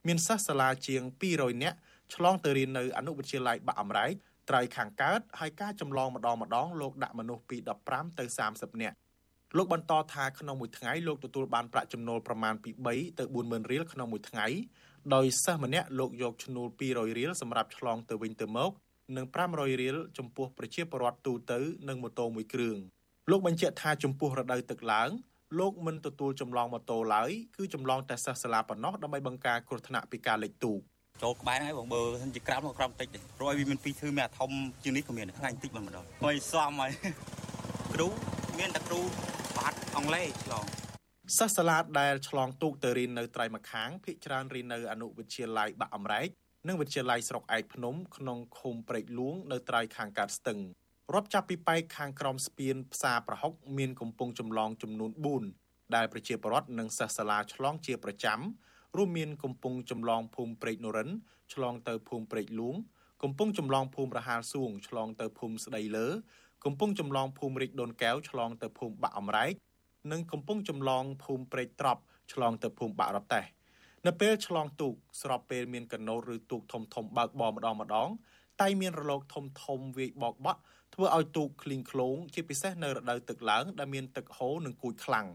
[0.07, 1.01] មានសិស្សសាលាជាង
[1.33, 1.77] 200នាក់
[2.13, 4.11] ឆ្លងទៅរៀននៅអនុវិទ្យាល័យបាក់អមរែក
[4.49, 8.95] ត្រៃខាងកើតហើយការចម្លងម្ដងម្ដងលោកដាក់មនុស្សពី15ទៅ30នាក់
[9.57, 14.47] លោកបន្តថាក្នុងមួយថ្ងៃលោកទទួលបានប្រាក់ចំណូលប្រមាណពី3ទៅ40000រៀលក្នុងមួយថ្ងៃ
[15.15, 18.71] ដោយសិស្សម្នាក់លោកយកឈ្នួល200រៀលសម្រាប់ឆ្លងទៅវិញទៅមក
[19.17, 22.77] និង500រៀលចំពោះប្រជាពលរដ្ឋទូទៅនិងម៉ូតូមួយគ្រឿង
[23.29, 25.09] លោកបញ្ជាក់ថាចំពោះរដូវទឹកឡើង
[25.59, 30.79] លោកមិនទទួលចម្លងម៉ូតូឡើយគឺចម្លងតែសិស្សសាលាប៉ុណ្ណោះដើម្បីបង្ការគ្រោះថ្នាក់ពីការលិចទូក
[31.23, 34.49] ចូលក្បែរហ្នឹងបងបើសិនជាក្រាមក៏ក្រាមតិចដែរព្រោះឲ្យវាមានពីរធឺមានអាធំ
[34.83, 36.91] ជាងនេះក៏មានថ្ងៃតិចមិនម្ដងហើយសំហើយ
[37.93, 38.07] គ្រូ
[38.59, 39.01] មានតែគ្រូ
[39.57, 40.65] បាត់អង់គ្លេសឆ្លង
[41.37, 46.27] សិស្សសាលាដែលឆ្លងទូកទៅរៀននៅត្រៃម្ខាងភ ieck ច្រើនរៀននៅអនុវិទ្យាល័យបាក់អមរែក
[46.67, 50.59] និងវិទ្យាល័យស្រុកឯកភ្នំក្នុងឃុំព្រែកលួងនៅត្រៃខាងកើតស្ទឹង
[51.13, 55.11] រាប់ចាប់ពីប៉ែកខាងក្រមស្ពានផ្សារប្រហុកមានកំពង់ចម្លងចំនួន
[55.53, 58.39] 4ដែលប្រជាពលរដ្ឋនិងសិស្សសាលាឆ្លងជាប្រចាំ
[58.97, 61.09] រួមមានកំពង់ចម្លងភូមិព្រែកនរិន
[61.53, 62.75] ឆ្លងទៅភូមិព្រែកលួង
[63.23, 66.07] កំពង់ចម្លងភូមិរហាលសួងឆ្លងទៅភូមិស្ដីលើ
[66.65, 69.53] កំពង់ចម្លងភូមិរិចដូនកែវឆ្លងទៅភូមិបាក់អមរែក
[70.11, 72.01] និងកំពង់ចម្លងភូមិព្រែកត្រប់
[72.33, 73.43] ឆ្លងទៅភូមិបាក់រតេះ
[74.05, 78.09] នៅពេលឆ្លងទូកស្របពេលមានកណូតឬទូកធំធំបើកបរម្ដងម្ដង
[78.61, 80.59] តែមានរលកធំធំវាយបោកបក់
[80.93, 85.27] ធ្វើឲ្យទូកឃ្លីងឃ្លោងជាពិសេសនៅរដូវទឹកឡើងដែលមានទឹកហូរនិងគួចខ្លាំង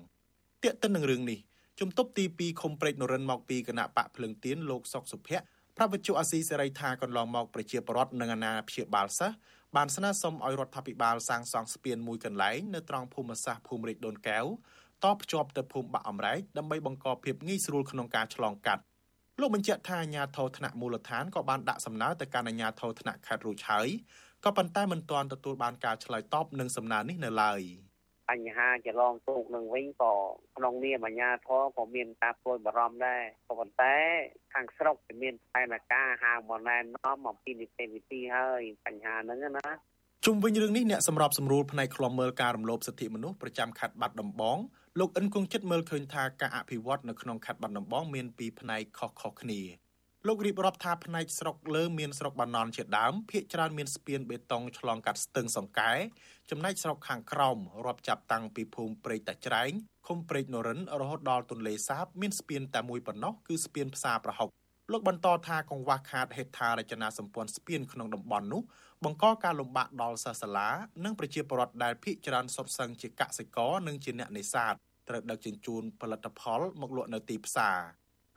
[0.62, 1.38] ទាក់ទិននឹងរឿងនេះ
[1.81, 9.37] ជំទប់ទី2ខុំព្រែកនរិនមកពីគណៈបកភ្លឹងទៀនលោកសុកសុភ័ក្រប្រាប់វិទ្យុអាស៊ីសេរីថាកន្លងមកប្រជាពលរដ្ឋនិងអាណាព្យាបាលសិស្ស
[9.76, 14.46] បានស្នើសុំឲ្យរដ្ឋាភិបាលសាងសង់ស្ពានមួយកន្លែងនៅត្រង់ភូមិសាស្ត្រភូមិរាជដូនកែវ
[15.04, 18.83] តភ្ជាប់ទៅភូមិបាក់អំរែកដើម្បីបង្កភាពងាយស្រួលក្នុងការឆ្លងកាត់
[19.40, 23.88] លោកបញ្ជាក់ថាអាជ្ញាធរថ្នាក់មូលដ្ឋានក៏បានដាក់សំណើទៅកាន់អាជ្ញាធរថ្នាក់ខេត្តរួចហើយ
[24.44, 27.61] ក៏ប៉ុន្តែមិនទាន់ទទួលបានការឆ្លើយតបនឹងសំណើនេះនៅឡើយ
[28.31, 30.14] បញ្ហាចរងទូកនឹងវិញក៏
[30.57, 33.95] ក្នុងនាមអាជ្ញាធរក៏មានការព្រួយបារម្ភដែរក៏ប៉ុន្តែ
[34.53, 39.69] ខាងស្រុកមានផែនការហៅមកណែនាំអំពីនីតិវិធីហើយបញ្ហាហ្នឹងណា
[40.27, 44.59] ជុំវិញរឿងនេះអ្នកសម្របសម្រួលផ្នែកឃ្លាំមើលការរំលោភសិទ្ធិមនុស្សប្រចាំខេត្តបាត់ដំបង
[44.99, 49.61] លោកអិនគង់ចិត្តមើលឃើញថាការអភិវឌ្ឍនៅក្នុងខេត្តបាត់ដំបងមានពីរផ្នែកខុសៗគ្នា
[50.26, 55.92] លោករៀបរាប់ថាផ្នែកស្រុកលើមានស្រុកបាណន់ជាដើមភ ieck ច្រើនមានស្ពានបេតុងឆ្លងកាត់ស្ទឹងសង្កែ
[56.50, 57.56] ចំណែកស្រុកខាងក្រោម
[57.87, 59.70] រាប់ចាប់តាំងពីភូមិព្រែកតាច្រែង
[60.06, 64.48] ឃុំព្រែកនរិនរហូតដល់ទន្លេសាបមានស្ពានតែមួយប៉ុណ្ណោះគឺស្ពានផ្សារប្រហុក
[64.92, 68.62] លោកបន្តថាកង្វះខាតហេដ្ឋារចនាសម្ព័ន្ធស្ពានក្នុងតំបន់នោះ
[69.04, 70.68] បង្កការលំបាកដល់សិស្សសាលា
[71.04, 74.74] និងប្រជាពលរដ្ឋដែលភ ieck ច្រើនសុទ្ធសឹងជាកសិករនិងជាអ្នកនេសាទ
[75.09, 77.78] ត្រូវដឹកជញ្ជូនផលិតផលមកលក់នៅទីផ្សារ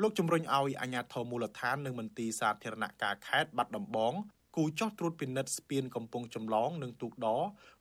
[0.04, 4.14] លោកជំរុញឲ្យអាជ្ញាធរមូលដ្ឋាននិងមន្ទីរសាធារណការខេត្តបាត់ដំបង
[4.56, 7.28] គូចោះត្រួតពិនិត្យស្ពានកំពង់ចម្លងនិងទូកដ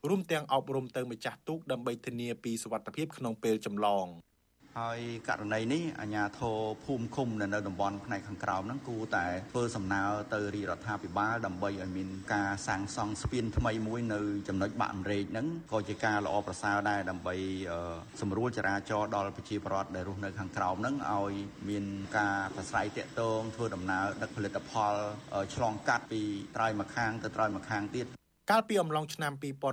[0.09, 4.07] រួមទាំងអប់រំទៅម្ចាស់ទូកដើម្បីធានាពីសុវត្ថិភាពក្នុងពេលចម្លង។
[4.81, 10.03] ហើយករណីនេះអាជ្ញាធរភូមិឃុំនៅនៅតំបន់ផ្នែកខាងក្រោមហ្នឹងគួរតែធ្វើសំណើ
[10.35, 17.35] ទៅរាជរដ្ឋាភិបាលដើម្បីឲ្យមានការសាងសង់ស្ពានថ្មីមួយនៅចំណុចបាក់អម្រែកហ្នឹងក៏ជាការល្អប្រសើរដែរដើម្បី
[18.21, 21.33] សម្រួលចរាចរណ៍ដល់ប្រជាពលរដ្ឋដែលរស់នៅខាងក្រោមហ្នឹងឲ្យ
[21.69, 21.85] មាន
[22.19, 24.95] ការប្រស្រ័យតាក់ទងធ្វើដំណើរដឹកផលិតផល
[25.55, 26.23] ឆ្លងកាត់ពី
[26.57, 28.07] ត្រើយម្ខាងទៅត្រើយម្ខាងទៀត
[28.51, 29.33] កាលពីអំឡុងឆ្នាំ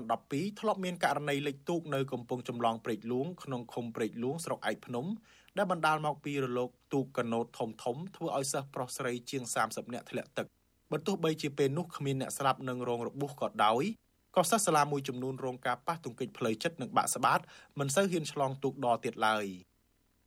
[0.09, 5.05] 2012ធ្លាប់មានករណីលិចទូកនៅកំពង់ចម្លងព្រែកលួងក្នុងឃុំព្រែកលួងស្រុកឯកភ្នំ
[5.57, 10.47] ដែលបណ្ដាលមកពីរលកទូកកណូតធំធំធ្វើឲ្យសិស្សប្រុសស្រីជាង30នាក់ធ្លាក់ទឹក
[10.91, 13.83] បើទោះបីជាពេលនោះគ្មានអ្នកស្លាប់និងរងរបួសក៏ដោយ
[14.35, 17.39] ក៏សិស្សសាលាមួយចំនួនរងការប៉ះទង្គិចផ្លូវចិត្តនិងបាក់ស្បាត
[17.79, 19.45] មិនសូវហ៊ានឆ្លងទូកដទៀតឡើយ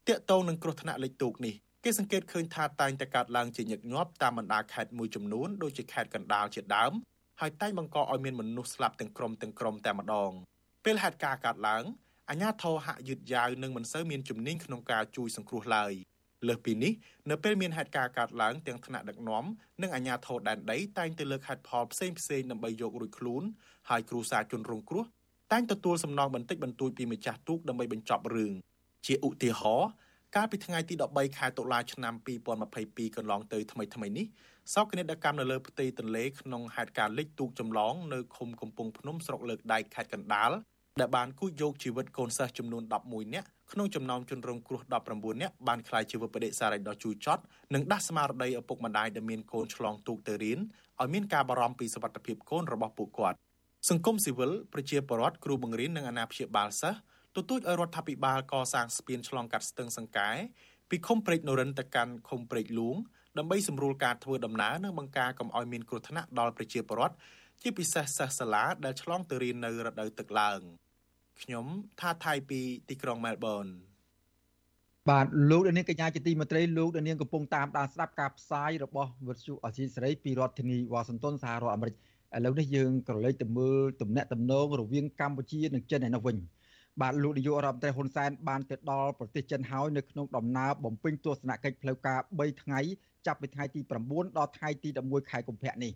[0.08, 6.92] តាកតងនឹងគ្រោះថ្នាក់លិចទូកនេះគេសង្កេតឃើញថាតែងតែកើតឡើងជាញឹកញាប់តាមបណ្ដាខេត្តមួយចំនួនដូចជាខេត្តកណ្ដាលជាដើម
[7.40, 10.30] ហើយតែងបង្កឲ្យមានមនុស្សស្លាប់ទាំងក្រុមទាំងក្រុមតែម្ដង
[10.84, 11.84] ពេលហេតុការណ៍កើតឡើង
[12.30, 15.92] អាជ្ញាធរហាក់យឺតយ៉ាវនិងមិនសូវមានជំនាញក្នុងការជួយសង្គ្រោះឡើយ
[16.48, 16.92] លើសពីនេះ
[17.30, 19.44] នៅពេលមានហេតុការណ៍កើតឡើងទាំងថ្នាក់ដឹកនាំ
[19.82, 23.42] និងអាជ្ញាធរដែនដីតែងតែលើកហេតុផលផ្សេងផ្សេងដើម្បីយករួចខ្លួន
[23.90, 25.04] ហើយគ្រូសាជនរងគ្រោះ
[25.52, 28.52] តែងទទួលសំណងបន្តិចបន្តួចពីម្ចាស់ទូកដើម្បីបញ្ចប់រឿង
[29.06, 29.90] ជាឧទាហរណ៍
[30.36, 32.14] កាលពីថ្ងៃទី13ខែតុលាឆ្នាំ
[32.64, 34.26] 2022កន្លងទៅថ្មីថ្មីនេះ
[34.70, 40.50] សោកនាដកម្មនៅលើផ្ទៃទន្លេក្នុងហេតុការណ៍លិចទូកចម្លងនៅឃុំកំពង់ភ្នំស្រុកលើកដែកខេត្តកណ្ដាល
[41.00, 44.80] ដែលបានគូចយកជីវិតកូនសិស្សចំនួន11នាក់ក្នុងចំណោមជនរងគ្រោះ
[45.12, 47.42] 19នាក់បានក្លាយជាវិបដិសារីដ៏ជូរចត់
[47.74, 50.58] និងដាស់ស្មារតីឪពុកម្ដាយដែលមានកូនឆ្លងទូកទៅរៀន
[51.00, 53.36] ឲ្យមានការបារម្ភពីសុវត្ថិភាពកូនរបស់ពួកគាត់
[53.90, 56.98] សង្គមស៊ីវិលប្រជាពលរដ្ឋគ្រូបង្រៀននិងអាណាព្យាបាលសិស្ស
[57.36, 60.30] ទទូចឲ្យរដ្ឋាភិបាលកសាងស្ពានឆ្លងកាត់ស្ទឹងសង្កែ
[60.90, 62.96] ពីឃុំព្រែកនរិនទៅកាន់ឃុំព្រែកលួង
[63.38, 67.16] ដើម្បីសម្រួលការធ្វើដំណើរនិងបង្ការកុំឲ្យមានគ្រោះថ្នាក់ដល់ប្រជាពលរដ្ឋ
[67.62, 70.60] ជាពិសេសសិស្សសាលាដែលឆ្លងទៅរៀននៅរដូវទឹកឡើង
[71.40, 71.66] ខ្ញុំ
[72.00, 73.66] ថាថៃពីទីក្រុងមែលប៊ន
[75.10, 81.94] បាទលោកនាងកញ្ញាជាទីមេត្រីលោកនាងកំពុងតាមដានស្ដាប់ការផ្សាយរបស់វិទ្យុអសីសេរីពីរដ្ឋធានីវ៉ាស៊ីនតោនសហរដ្ឋអាមេរិក
[82.36, 86.36] ឥឡូវនេះយើងក៏លេចទៅមើលទំនាក់ទំនងរវាងកម្ពុជានិងចិនឯនោះវិញ
[87.00, 92.80] បាទលោកនាយករដ្ឋមន្ត្រីហ៊ុនសែនបានទៅដល់ប្រទេសចិនហើយនៅក្នុងដំណើរបំពេញទស្សនកិច្ចផ្លូវការ3ថ្ងៃ
[93.26, 93.80] ចាប់ពីថ្ងៃទី
[94.10, 95.92] 9ដល់ថ្ងៃទី11ខែកុម្ភៈនេះ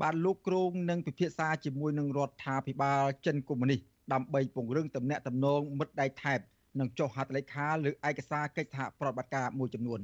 [0.00, 3.80] បាទលោកគ្រងនឹងពិភាក្សាជាមួយនឹងរដ្ឋាភិបាលចិនកុម្មុយនីស
[4.12, 6.38] ដើម្បីពង្រឹងទំនាក់ទំនងមិត្តដៃថែប
[6.80, 10.00] និងចុះហត្ថលេខាលើឯកសារកិច្ចសហប្រតិបត្តិការមួយចំនួន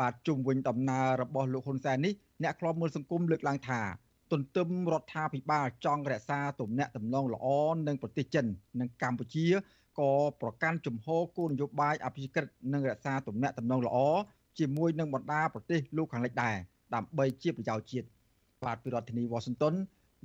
[0.00, 3.80] បាទជុំវិញដំណើររបស់លោកហ៊ុនសែននេះអ្នកខ្លោមមើលសង្គមលើកឡើងថា
[4.32, 7.46] ទន្ទឹមរដ្ឋាភិបាលចង់រក្សាទំនាក់ទំនងល្អ
[7.86, 8.46] នឹងប្រទេសចិន
[8.80, 9.46] និងកម្ពុជា
[10.00, 13.98] ក៏ប្រកាន់ជំហរគោលនយោបាយអភិក្រិតនិងរក្សាទំនាក់ទំនងល្អ
[14.58, 16.56] ជាមួយនឹងបណ្ដាប្រទេសលោកខាងលិចដែរ
[16.94, 18.06] ដើម្បីជាប្រយោជន៍ជាតិ
[18.64, 19.74] បាទពីរដ្ឋធានីវ៉ាស៊ីនតោន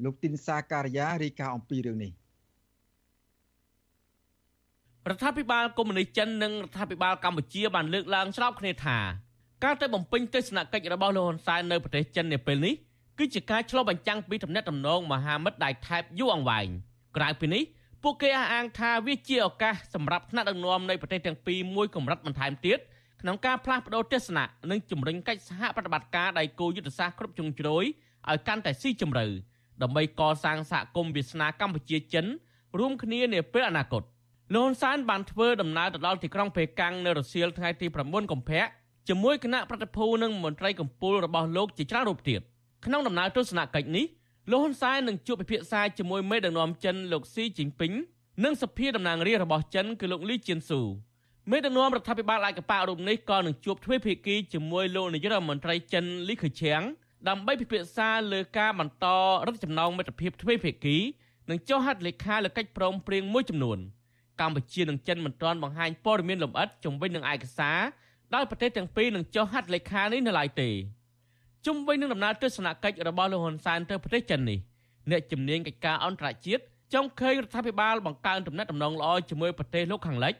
[0.03, 2.11] លោកទីនសាការីយ៉ារាយការណ៍អំពីរឿងនេះ
[5.09, 8.97] រដ្ឋាភិបាលកុម្មុយនីសចិននិងរដ្ឋាភិបាលកម្ពុជាបានលើកឡើងស្របគ្នាថា
[9.63, 12.73] ការទៅបំពេញទស្សនកិច្ចរបស់លោកហ៊ុនសែននៅប្រទេសចិននាពេលនេះ
[13.17, 16.67] គឺជាការឆ្លុះបញ្ចាំងពីទំនាក់ទំនងមហាមិត្តដៃថែបយូរអង្វែង
[17.17, 17.63] ក្រៅពីនេះ
[18.03, 22.79] ពួកគេអះអាងថាវាជាឱកាសសម្រាប់ថ្នាក់ដឹកនាំនៃប្រទេសទាំងពីរមួយកម្រិតបន្ថែមទៀត
[23.21, 27.83] ក្នុងការផ្លាស់ប្តូរទស្សនៈនិងជំរុញកិច្ចសហប្រតិបត្តិការដៃគូយុទ្ធសាស្ត្រគ្រប់ជ្រុងជ្រោយ
[28.29, 29.25] ឲ្យកាន់តែស៊ីជម្រៅ
[29.81, 32.25] ដើម្បីកសាងសហគមន៍វាសនាកម្ពុជាចិន
[32.79, 34.03] រួមគ្នានាពេលអនាគត
[34.53, 38.63] លោកហ៊ុនសែនបានធ្វើដំណើរទៅដល់ទីក្រុងប៉េកាំងនៅរុស្ស៊ីថ្ងៃទី9កុម្ភៈ
[39.07, 42.41] ជាមួយគណៈប្រតិភូនិងមន្ត្រីកម្ពុជារបស់លោកជាច្រើនរូបទៀត
[42.85, 44.05] ក្នុងដំណើរទស្សនកិច្ចនេះ
[44.51, 47.93] លោកហ៊ុនសែននឹងជួបពិភាក្សាជាមួយមេដឹកនាំចិនលោកស៊ីជីនពីង
[48.43, 50.81] និងសភាតំណាងរាស្ត្ររបស់ចិនគឺលោកលីជៀនស៊ូ
[51.51, 56.81] មេដឹកនាំរដ្ឋាភិបាលឯកបៈរូបនេះក៏នឹងជួបទ្វេភាគីជាមួយលោកនាយករដ្ឋមន្ត្រីចិនលីខឺឈៀង
[57.29, 59.05] ដើម្បីពិភាក្សាលើការបន្ត
[59.45, 60.97] រដ្ឋចំណងមិត្តភាពទ្វេភាគី
[61.49, 63.79] និងចុះហត្ថលេខាលើកិច្ចព្រមព្រៀងមួយចំនួន
[64.41, 67.79] កម្ពុជានិងចិនមិនទាន់បង្ហាញព័ត៌មានលម្អិតជំវិញនឹងឯកសារ
[68.35, 70.69] ដោយប្រទេសទាំងពីរនឹងចុះហត្ថលេខានេះនៅឡើយទេ
[71.65, 74.59] ជុំវិញនឹងដំណើរទស្សនកិច្ចរបស់លោកហ៊ុនសែនទៅប្រទេសចិននេះ
[75.11, 80.33] អ្នកជំនាញកិច្ចការអន្តរជាតិចង់ឃើញរដ្ឋាភិបាលបង្កើនទំនាក់ទំនងល្អជាមួយប្រទេសលោកខាងលិច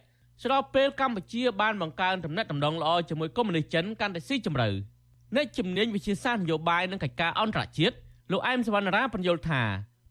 [0.43, 4.69] ស្របពេលកម្ពុជាបានបង្កើនទំនាក់ទំនងល្អជាមួយកុម្មុយនីសចិនកាន់តែស៊ីជម្រៅ
[5.35, 7.95] អ្នកជំនាញវិជាសាស្ត្រនយោបាយនិងកិច្ចការអន្តរជាតិ
[8.31, 9.61] លោកអែមសវណ្ណរាបញ្យល់ថា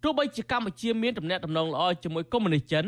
[0.03, 2.85] ទោះបីជាកម្ពុជាមានទំនាក់ទំនងល្អជាមួយកុម្មុយនីសចិន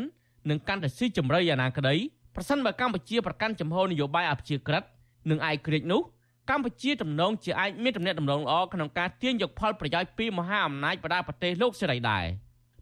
[0.49, 1.95] នឹងកាន់តែស៊ីជម្រៅយ៉ាងណាក្តី
[2.35, 4.83] ប្រសិនបើកម្ពុជាប្រកាន់ចំហនយោបាយអព្យាក្រឹត
[5.29, 6.01] និងឯករាជ្យនោះ
[6.49, 12.25] កម្ពុជាទំនងជាអាចមានទំនាក់ទំនងល្អក្នុងការទាញយកផលប្រយោជន៍ពីមហាអំណាចបដាប្រទេសលោកសេរីដែរ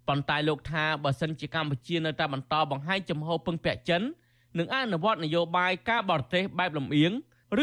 [0.08, 4.02] ប៉ុន្តែលោកថាបើសិនជាកម្ពុជានៅតែបន្តបង្ហាញចំហពឹងពាក់ចិន
[4.58, 7.12] និងអនុវត្តនយោបាយការបរទេសបែបលំអៀង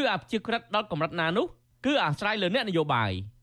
[0.00, 1.46] ឬអព្យាក្រឹតដល់កម្រិតណានោះ
[1.86, 3.33] គឺអាស្រ័យលើអ្នកនយោបាយផល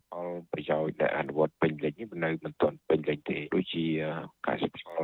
[0.53, 3.85] ប្រយោជន៍ដែលអនុវត្តពេញលេញនេះនៅមិនទាន់ពេញលេញទេដូចជា
[4.47, 4.95] ការសិក្សា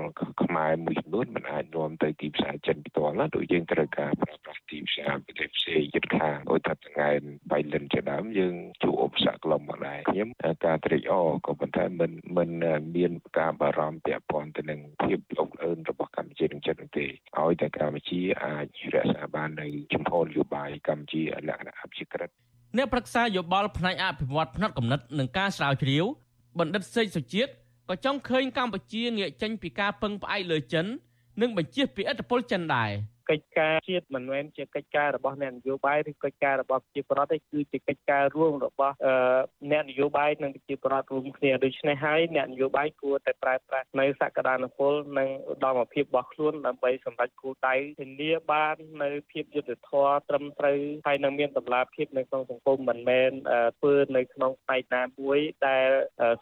[0.44, 7.10] ខ្មែរមួយចំនួនมันអាចនាំទៅទីផ្សារចិនផ្ទាល់ណាដូចយើងត្រូវការប្រើប្រាស់ទីផ្សារប្រទេសផ្សេងយិតខាងដូចថាថ្ងៃ
[7.52, 10.30] បៃលិនជាដើមយើងជួបឧបសគ្គខ្លំមកដែរខ្ញុំ
[10.66, 12.50] ការត្រេកអរក៏ប៉ុន្តែមិនមិន
[12.96, 17.06] មានការបារម្ភពាក់ព័ន្ធទៅនឹងភាពលោកអឿនរបស់កម្ពុជានឹងចិនទេ
[17.40, 22.32] ឲ្យតែកម្ពុជាអាចរក្សាបាននៅជំហរនយោបាយកម្ពុជាលក្ខណៈអភិក្រិត
[22.76, 26.06] អ្នកប្រឹក្សាយោបល់ផ្នែកអភិវឌ្ឍផ្នែកកំណត់និងការស្រាវជ្រាវ
[26.60, 27.52] បណ្ឌិតសេកសុជាតិ
[27.90, 30.86] ក៏ចង់ឃើញកម្ពុជាងាកចេញពីការពឹងផ្អែកលើចិន
[31.42, 32.92] និងបញ្ជៀសពីឥទ្ធិពលចិនដែរ។
[33.30, 38.94] កិច្ចការជាតិមិនមែនជាកិច្ចការរបស់អ្នកនយោបាយឬកិច្ចការរបស់ប្រជាពលរដ្ឋទេគឺជាកិច្ចការរួមរបស់
[39.72, 53.32] អ្នកនយោបាយនិងប្រជាពលរដ្ឋរួមគ្នាដូច្នេះហើយអ្នកនយោបាយគួរតែប្រើប្រាស់នៅសក្តានុពលនិងឧត្តមភាពរបស់ខ្លួនដើម្បីសម្រេចគោលដៅធានាបាននៅភាពយុត្តិធម៌ត្រឹមត្រូវហើយនឹងមានតម្លាភាពនៅក្នុងសង្គមមិនមែន
[53.80, 55.88] ធ្វើនៅក្នុងផ្នែកណាមួយដែល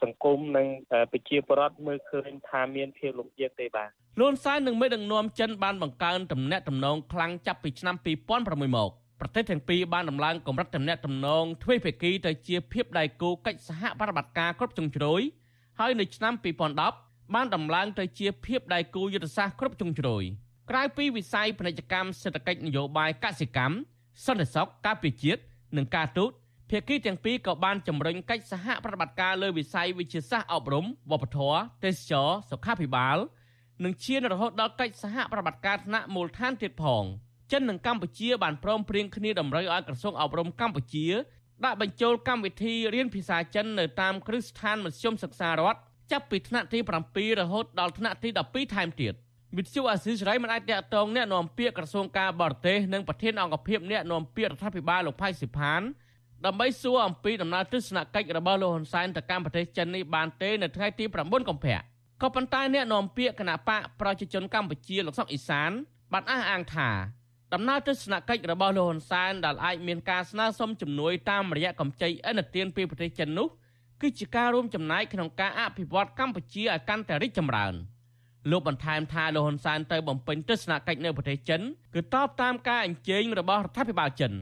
[0.03, 0.67] សង្គមនិង
[1.11, 7.95] ប្រជាពលរដ្ឋមើលឃើញថាមានភាពលំអៀងទេបាទលន់សែននិងមេដឹកនាំចិនបានបង្កើនទំនាក់ទំនងខ្លាំងចាប់ពីឆ្នាំ
[8.35, 15.21] 2006មកប្រទេសទាំងពីរបានដំឡើងកម្រិតទំនាក់ទំនងទ្វេភាគីទៅជាភាពដៃគូកិច្ចសហប្រតិបត្តិការគ្រប់ជ្រុងជ្រោយ
[15.79, 16.33] ហើយនៅឆ្នាំ
[16.83, 20.23] 2010បានដំឡើងទៅជាភាពដៃគូយុទ្ធសាស្ត្រគ្រប់ជ្រុងជ្រោយ
[20.69, 23.75] ក្រៅពីវិស័យពាណិជ្ជកម្មសេដ្ឋកិច្ចនយោបាយកសិកម្ម
[24.25, 25.41] សន្តិសុខការពារជាតិ
[25.77, 26.31] និងការទូត
[26.69, 33.17] ភាគីទាំងពីរក៏បានជំរុញកិច្ចសហប្រតិបត្តិការលើវិស័យវិទ្យាសាស្ត្រអប់រំវប្បធម៌ទេសចរសុខាភិបាល
[33.83, 37.03] និងឈានរហូតដល់កិច្ចសហប្រតិបត្តិការថ្នាក់មូលដ្ឋានទៀតផង
[37.51, 41.07] ចិននិងកម្ពុជាបានព្រមព្រៀងគ្នាតម្រូវឲ្យក្រសួងអប់រំកម្ពុជា
[41.63, 45.79] ដាក់បញ្ចូលកម្មវិធីរៀនភាសាចិននៅតាមគ្រឹះស្ថានមធ្យមសិក្សារដ្ឋ
[46.11, 49.13] ចាប់ពីថ្នាក់ទី7រហូតដល់ថ្នាក់ទី12ថែមទៀត
[49.57, 55.81] វិទ្យុអាស៊ីសេរីមិនអាចតាក់ទងអ្នកនាំពាក្យក្រសួងការបរទេសនិងប្រធានអង្គភិបអ្នកនាំពាក្យរដ្ឋាភិបាលលោកផៃសិផាន
[56.45, 61.77] ដើម្បីសួរអំពីដំណើរទស្សនកិច្ចរបស់លោកហ៊ុនសែនទៅកាន់ប្រទេសចិននេះបានទេនៅថ្ងៃទី9កុម្ភៈ
[62.21, 65.71] ក៏ប៉ុន្តែអ្នកនាំពាក្យគណៈបកប្រជាជនកម្ពុជាលោកសុកអ៊ីសាន
[66.13, 66.89] បានអះអាងថា
[67.53, 73.47] ដំណើរទស្សនកិច្ចរបស់លោកហ៊ុនសែនដែលអាចមានការស្នើសុំជំនួយតាមរយៈកម្ចីឥណទានពីប្រទេសចិននោះ
[74.01, 77.73] គឺជាការរួមចំណែកក្នុងការអភិវឌ្ឍកម្ពុជាឲ្យកាន់តែរីកចម្រើន
[78.51, 81.61] លោកបន្ថែមថាលោកហ៊ុនសែនទៅបំពេញទស្សនកិច្ចនៅប្រទេសចិន
[81.95, 84.33] គឺតបតាមការអញ្ជើញរបស់រដ្ឋាភិបាលចិន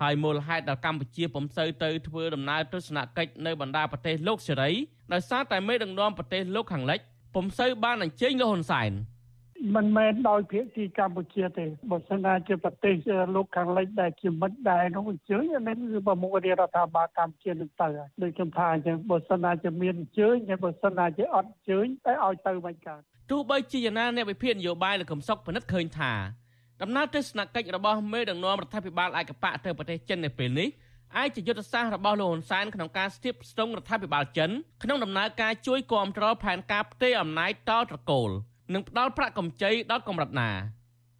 [0.00, 4.70] ហើយមូលហេតុដែលកម្ពុជាពុំសូវទៅធ្វើដំណើរទស្សនកិច្ចនៅបណ្ដាប្រទេសលោកសេរី
[5.12, 7.00] ដោយសារតែមេដឹកនាំប្រទេសលោកខាងលិច
[7.34, 8.92] ពុំសូវបានអញ្ជើញលោកហ៊ុនសែន
[9.76, 12.94] មិនមែនដោយភាគីកម្ពុជាទេបើសិនណាជាប្រទេស
[13.34, 17.88] លោកខាងលិចដែលជាមិត្តដែរនោះអញ្ជើញអានេះគឺប្រមុខរាជរដ្ឋាភិបាលកម្ពុជានឹងទៅ
[18.22, 26.12] ដូចខ្ញុំថាអញ្ចឹងបើសិនណាជាមានអញ្ជើញហើយបើសិនណាជាអត់អញ្ជើញតែឲ្យទៅមិនកើតទោះបីជាយ៉ាងណាអ្នកវិភាគនយោបាយលោកកំសុកពិនិត្យឃើញថា
[26.82, 30.68] ដំណើរទស្សនកិច្ចរបស់មេដឹកនាំរដ្ឋាភិបាលឯកបៈទៅប្រទេសចិននៅពេលនេះ
[31.20, 34.50] ឯកយុទ្ធសាស្ត្ររបស់លោកហ៊ុនសែនក្នុងការស្ទាបស្ទង់រដ្ឋាភិបាលចិន
[34.82, 38.30] ក្នុងដំណើរការជួយគាំទ្រផែនការផ្ទេរអំណាចតត្រកូល
[38.74, 40.50] និងផ្ដាល់ប្រាក់កម្ចីដល់កម្រិតណា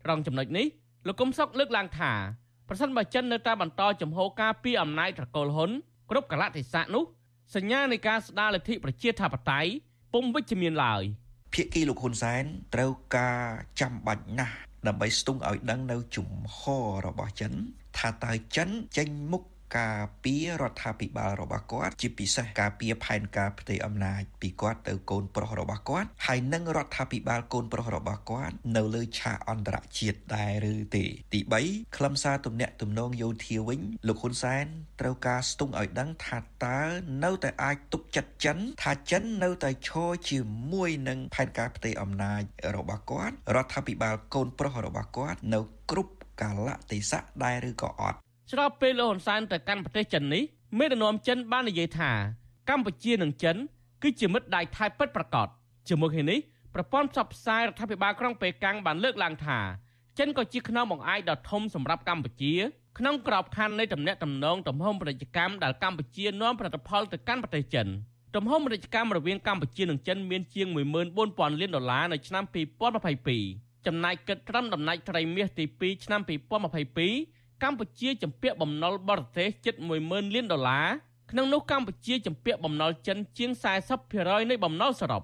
[0.08, 0.66] រងចំណុចនេះ
[1.06, 2.12] លោកកុំសុកលើកឡើងថា
[2.68, 5.70] ប្រសិនបើចិននៅតែបន្តចំហការពីអំណាចត្រកូលហ៊ុន
[6.10, 7.04] គ្រប់កលៈទេសៈនោះ
[7.54, 9.70] សញ្ញានៃការស្ដារលទ្ធិប្រជាធិបតេយ្យ
[10.14, 11.02] ពុំវិជ្ជមានឡើយ
[11.54, 13.40] ភៀកគីលោកហ៊ុនសែនត្រូវការ
[13.80, 14.54] ចាំបាច់ណាស់
[14.86, 17.52] ដើម្បីស្ទង់ឲ្យដឹងនៅជំហររបស់ចិន
[17.98, 19.42] ថាតើចិនចេញមុខ
[19.78, 34.64] ការពីរដ្ឋាភិបាលរបស់គាត់ជាពិសេសការពីផែនការផ្ទៃអំណាចពីគាត់ទៅកូនប្រុសរបស់គាត់ហើយនឹងរដ្ឋាភិបាលកូនប្រុសរបស់គាត់នៅលើឆាកអន្តរជាតិដែរឬទេ ទី3ខ្លឹមសារទំនាក់ទំនងយោធាវិញលោកហ៊ុនសែន
[35.00, 36.80] ត្រូវការស្ទង់ឲ្យដឹងថាតើ
[37.24, 40.38] នៅតែអាចទុកចិត្តចិន ថាចិននៅតែឈរជា
[40.72, 42.42] មួយនឹងផែនការផ្ទៃអំណាច
[42.76, 48.18] របស់គាត់រដ្ឋាភិបាលកូនប្រុសរបស់គាត់នៅគ្រប់កាលៈទេសៈដែរឬក៏អត់
[48.52, 50.42] ស្របពេលលោកហ៊ុនសែនទៅកាន់ប្រទេសចិននេះ
[50.78, 52.10] មេដឹកនាំចិនបាននិយាយថា
[52.70, 53.56] កម្ពុជានិងចិន
[54.02, 55.48] គឺជាមិត្តដៃថៃពិតប្រាកដ
[55.88, 56.38] ជាមួយគ្នានេះ
[56.74, 59.58] ប្រព័ន្ធផ្សព្វផ្សាយរដ្ឋាភិបាលក្រុងប៉េកាំងបានលើកឡើងថា
[60.18, 62.54] ចិនក៏ជាខ្នងបង្អែកដ៏ធំសម្រាប់កម្ពុជា
[62.98, 67.86] ក្នុងក្របខ័ណ្ឌនៃទំនាក់ទំនងទំហំពាណិជ្ជកម្មដែលកម្ពុជានាំផលិតផលទៅកាន់ប្រទេសចិន
[68.34, 72.44] ទំហំពាណិជ្ជកម្មរវាងកម្ពុជានិងចិនមានជាង14000លានដុល្លារនៅឆ្នាំ
[73.14, 80.86] 2022ចំណែកគិតត្រឹមដំណាច់ត្រីមាសទី2ឆ្នាំ2022 កម្ពុជាជំពាក់បំណុលបរទេសជិត10000លានដុល្លារ
[81.30, 83.50] ក្នុងនោះកម្ពុជាជំពាក់បំណុលចិនជាង
[84.00, 85.22] 40%នៃបំណុលសរុប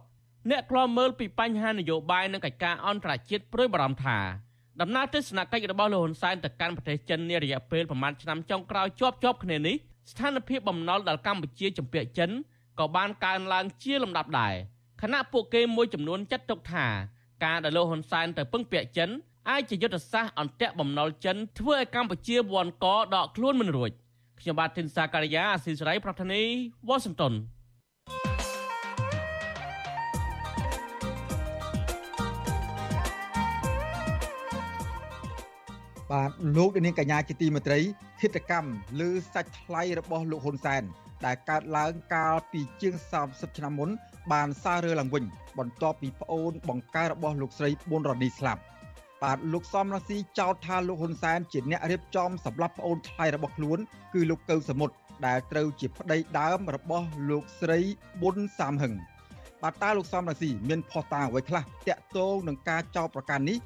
[0.50, 4.18] អ្នកខ្លាំមើលពីបញ្ហានយោបាយនិងកិច្ចការអន្តរជាតិព្រួយបារម្ភថា
[4.80, 9.76] ដំណើរទស្សនកិច្ចរបស់លោកហ៊ុនសែនទៅកាន់ប្រទេសចិននារយៈពេលប្រមាណឆ្នាំចុងក្រោយជាប់ជាប់គ្នានេះ
[10.10, 12.30] ស្ថានភាពបំណុលដល់កម្ពុជាជំពាក់ចិន
[12.78, 14.54] ក៏បានកើនឡើងជាលំដាប់ដែរ
[15.02, 16.86] ខណៈពួកគេមួយចំនួនចាត់ទុកថា
[17.44, 19.10] ការដែលលោកហ៊ុនសែនទៅពឹងពាក់ចិន
[19.50, 23.90] អាចជាយុទ្ធសាស្ត្រអន្ទាក់បំណុលចិនធ្វើឲ្យកម្ពុជាវាន់កដកខ្លួនមិនរួច
[24.40, 26.42] ខ្ញុំបាទធីនសាការីយ៉ាអស៊ីសេរីប្រធានី
[26.88, 27.32] វ៉ាស៊ីនតោន
[36.10, 37.80] បាទលោកនាងកញ្ញាជាទីមេត្រី
[38.22, 40.82] ហិតកម្មលើសាច់ថ្លៃរបស់លោកហ៊ុនសែន
[41.24, 42.94] ដែលកើតឡើងកាលពីជាង
[43.26, 43.90] 30ឆ្នាំមុន
[44.32, 45.24] បានសាររើឡើងវិញ
[45.58, 48.62] បន្ទាប់ពីប្អូនបង្ការរបស់លោកស្រីប៊ុនរ៉ានីស្លាប់
[49.22, 53.78] បាទលោកសំរងស៊ីចោទថាលោកហ៊ុនសែនជាអ្នករៀបចំសម្រាប់ប្អូនថ្លៃរបស់ខ្លួន
[54.14, 54.94] គឺលោកកៅសមុទ្រ
[55.26, 57.78] ដែលត្រូវជាប្តីដើមរបស់លោកស្រី
[58.20, 58.92] ប៊ុនសាមហឹង
[59.62, 63.58] បាទតើលោកសំរងស៊ីមានផុសតាងអ្វីខ្លះតាក់ទងនឹងការចោទប្រកាន់នេះ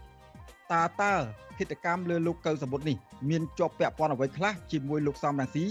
[0.73, 1.13] តើតើ
[1.59, 2.97] ហិតកម្មលើលោកកៅសមុទ្រនេះ
[3.31, 5.65] មានជាប់ពាក់ព័ន្ធអ្វីខ្លះជាមួយលោកសំរងស៊ី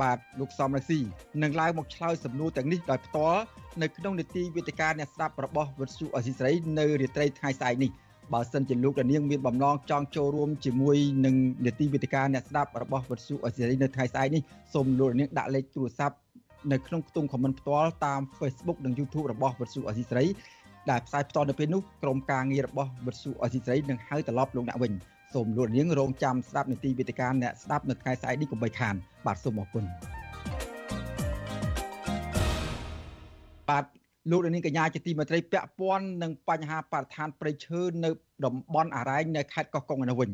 [0.00, 0.98] បាទលោកសំរងស៊ី
[1.42, 3.40] នឹងឡើងមកឆ្លើយសំណួរទាំងនេះដោយផ្ទាល់
[3.82, 7.90] នៅក្នុងនីតិវិទ្យាអ្នកស្ដាប់របស់វិទ្យុអសីស្រីនៅរាត្រីថ្ងៃស្អែកនេះ
[8.34, 14.42] បើសិនជាលោកដានៀងមានបំណងចង់ចូលរួមជាមួយនឹងនីតិវិទ្យាអ្នកស្ដាប់របស់វិទ្យុអសេរីនៅថ្ងៃស្អែកនេះ
[14.74, 16.16] សូមលោកដានៀងដាក់លេខទូរស័ព្ទ
[16.72, 20.26] នៅក្នុងខ្ទង់ comment ផ្ទាល់តាម Facebook និង YouTube របស់វិទ្យុអសេរី
[20.90, 24.92] ដែលផ្សាយផ្ទាល់នៅពេលនោះក្រុមការងាររបស់វិទ្យុអសេរីនឹងហៅត្រឡប់លោកអ្នកវិញ
[25.34, 28.94] សូមលោកនាងរងចាំស្ដាប់នីតិវិទ្យាអ្នកស្ដាប់នៅថ្ងៃស្អែកនេះកុំបីខាន
[29.26, 29.84] បាទសូមអរគុណ
[33.68, 33.84] បាទ
[34.30, 38.10] លោកនាងកញ្ញាជាទីមេត្រីពាក់ព័ន្ធនឹងបញ្ហាបរិស្ថានព្រៃឈើនៅ
[38.44, 40.30] តំបន់អរ៉ែងនៅខេត្តកោះកុងឯនោះវិញ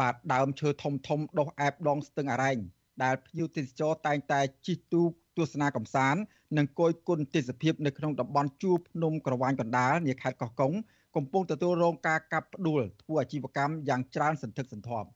[0.00, 2.58] បាទដើមឈើធំធំដុះអែបដងស្ទឹងអរ៉ែង
[3.02, 6.20] ដែលភ្ញៀវទេសចរតែងតែជិះទូកទស្សនាកំសាន្ត
[6.56, 10.72] និងគយគន់ទេសភាពនៅក្នុងតំបន់ជួរភ្នំក្រវ៉ាញកណ្ដាលនាខេត្តកោះកុង
[11.16, 15.08] កំពុងទទួលរងការកាប់ផ្ដួលធ្វើអាជីវកម្មយ៉ាងច្រើនសន្ធឹកសន្ធាប់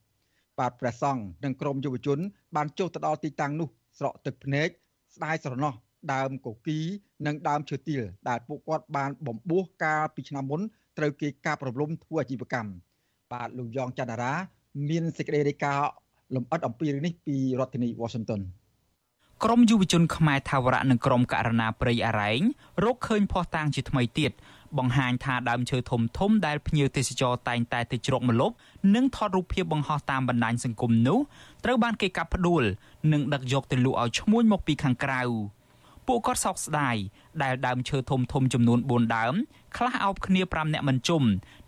[0.59, 2.19] បាទព្រះសង្ឃនិងក្រមយុវជន
[2.57, 4.69] បានចុះទៅដល់ទីតាំងនោះស្រក់ទឹកភ្នែក
[5.15, 5.73] ស្ដាយស្រណោះ
[6.15, 6.79] ដើមកគី
[7.27, 10.61] និងដើមឈើទាលដែលពួកគាត់បានបំពោះកាលពីឆ្នាំមុន
[10.99, 12.71] ត្រូវគេកាប់រំលំធ្វើអាជីវកម្ម
[13.33, 14.33] បាទលោកយ៉ងច័ន្ទរា
[14.89, 15.91] មានសេចក្តីរាយការណ៍
[16.35, 18.43] លម្អិតអំពីរឿងនេះពីរដ្ឋធានី Washington
[19.45, 22.41] ក្រមយុវជនខ្មែរថាវរៈនិងក្រមករណាព្រៃអរ៉ែង
[22.85, 24.33] រកឃើញភ័ស្តុតាងជាថ្មីទៀត
[24.79, 28.55] បង្ហាញថាដើមឈើធំធំដែលភ្ញៀវទេសចរតែងតែទៅជ្រកម្លប់
[28.95, 31.19] និងថតរូបភាពបង្ហោះតាមបណ្ដាញសង្គមនោះ
[31.65, 32.63] ត្រូវបានគេកាប់ផ្ដួល
[33.13, 35.23] និងដឹកយកទៅលក់ឲ្យឈ្មួញមកពីខាងក្រៅ។
[36.09, 36.97] ពួកគាត់សោកស្ដាយ
[37.43, 39.35] ដែលដើមឈើធំធំចំនួន4ដើម
[39.77, 41.23] ខ្លះអោបគ្នា5នាក់មិនជុំ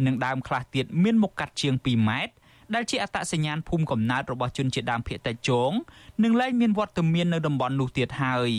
[0.07, 2.33] និងដើមខ្លះទៀតមានមុខកាត់ជាង2ម៉ែត្រ
[2.75, 5.71] ដែលជាអត្តសញ្ញាណភូមិកំណើតរបស់ជនជាតិដើមភាគតិចជង
[6.25, 8.51] និងលែងមានវត្តមាននៅតំបន់នោះទៀតហើយ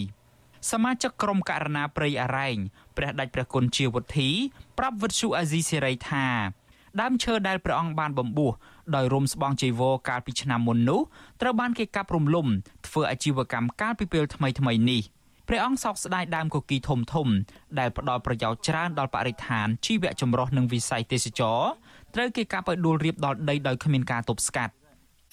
[0.72, 2.58] សមាជិកក្រុមករណីព្រៃអរ៉ែង
[2.98, 4.30] ព្រះដាច់ព្រះគុណជាវុធី
[4.78, 6.28] ប្រាប់វិទ្យុអាស៊ីសេរីថា
[7.02, 8.52] ដើមឈើដែលព្រះអង្គបានបំពោះ
[8.96, 11.02] ដោយរុំស្បង់ចីវរកាលពីឆ្នាំមុននោះ
[11.42, 12.48] ត្រូវបានគេកាប់រំលំ
[12.88, 15.02] ធ្វើអាជីវកម្មកាលពីពេលថ្មីៗនេះ។
[15.52, 17.28] ព្រះអង្គសោកស្ដាយដើមកគីធំធំ
[17.80, 21.60] ដែលផ្ដល់ប្រយោជន៍ច្រើនដល់បរិស្ថានជីវៈចម្រុះនិងវិស័យទេសចរ
[22.16, 24.74] ត្រូវគេកាប់ឲ្យដួលរៀបដល់ដីដោយគ្មានការទប់ស្កាត់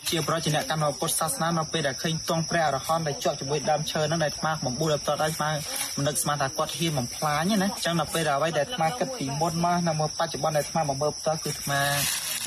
[0.09, 5.51] ជាប្រជាអ្នកកាន់ពុទ្ធសាសនានៅពេលដែលឃើញទងព្រះអរហន្តដែលជាប់ជាមួយដើមឈើហ្នឹងដែលអាត្មាបំបួលដល់តដល់អាត្មា
[5.97, 11.81] មិននឹកស្មានថាគាត់ហ៊ានបំផ្លាញណាអញ្ចឹងដល់ពេលដែលអ្វីដែលអាត្មាគិតពីមុនមកនៅមើលបច្ចុប្បន្នដែលអាត្មាមកមើលផ្ទាល់គឺអាត្មា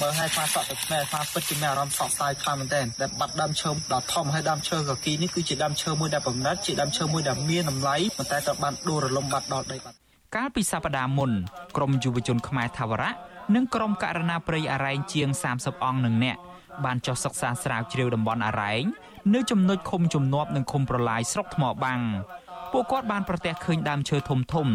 [0.01, 9.95] មើលឲ្យខ្វះសក់ទៅស្មែខ្វះពិតជាមានអារម្មណ៍សោកស្ដាយខ្លាំងមែនទែនដែលបាត់ដើមឈើដ៏ធំហើយដើមឈើកគីនេះគឺជាដើមឈើមួយដែលបំណិតជាដើមឈើមួយដែលមានតម្លៃប៉ុន្តែត្រូវបានដួលរលំបាត់ដល់ដីបាត់
[10.35, 11.31] កាលពីសប្តាហ៍មុន
[11.77, 13.11] ក្រមយុវជនខ្មែរថាវរៈ
[13.55, 16.37] និងក្រមករណាព្រៃអរ៉ែងជាង30អង្គនឹងអ្នក
[16.85, 18.83] បានចុះសិក្សាស្រាវជ្រាវតំបន់អរ៉ែង
[19.33, 22.01] នៅចំណុចឃុំជំនាប់និងឃុំប្រឡាយស្រុកថ្មបាំង
[22.71, 24.67] ពួកគាត់បានប្រទះឃើញដើមឈើធំធំ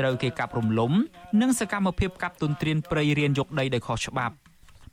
[0.00, 0.92] ត្រូវគេកាប់រំលំ
[1.40, 4.34] និងសកម្មភាពកាប់ទុនទ្រានព្រៃរៀនយកដីដោយខុសច្បាប់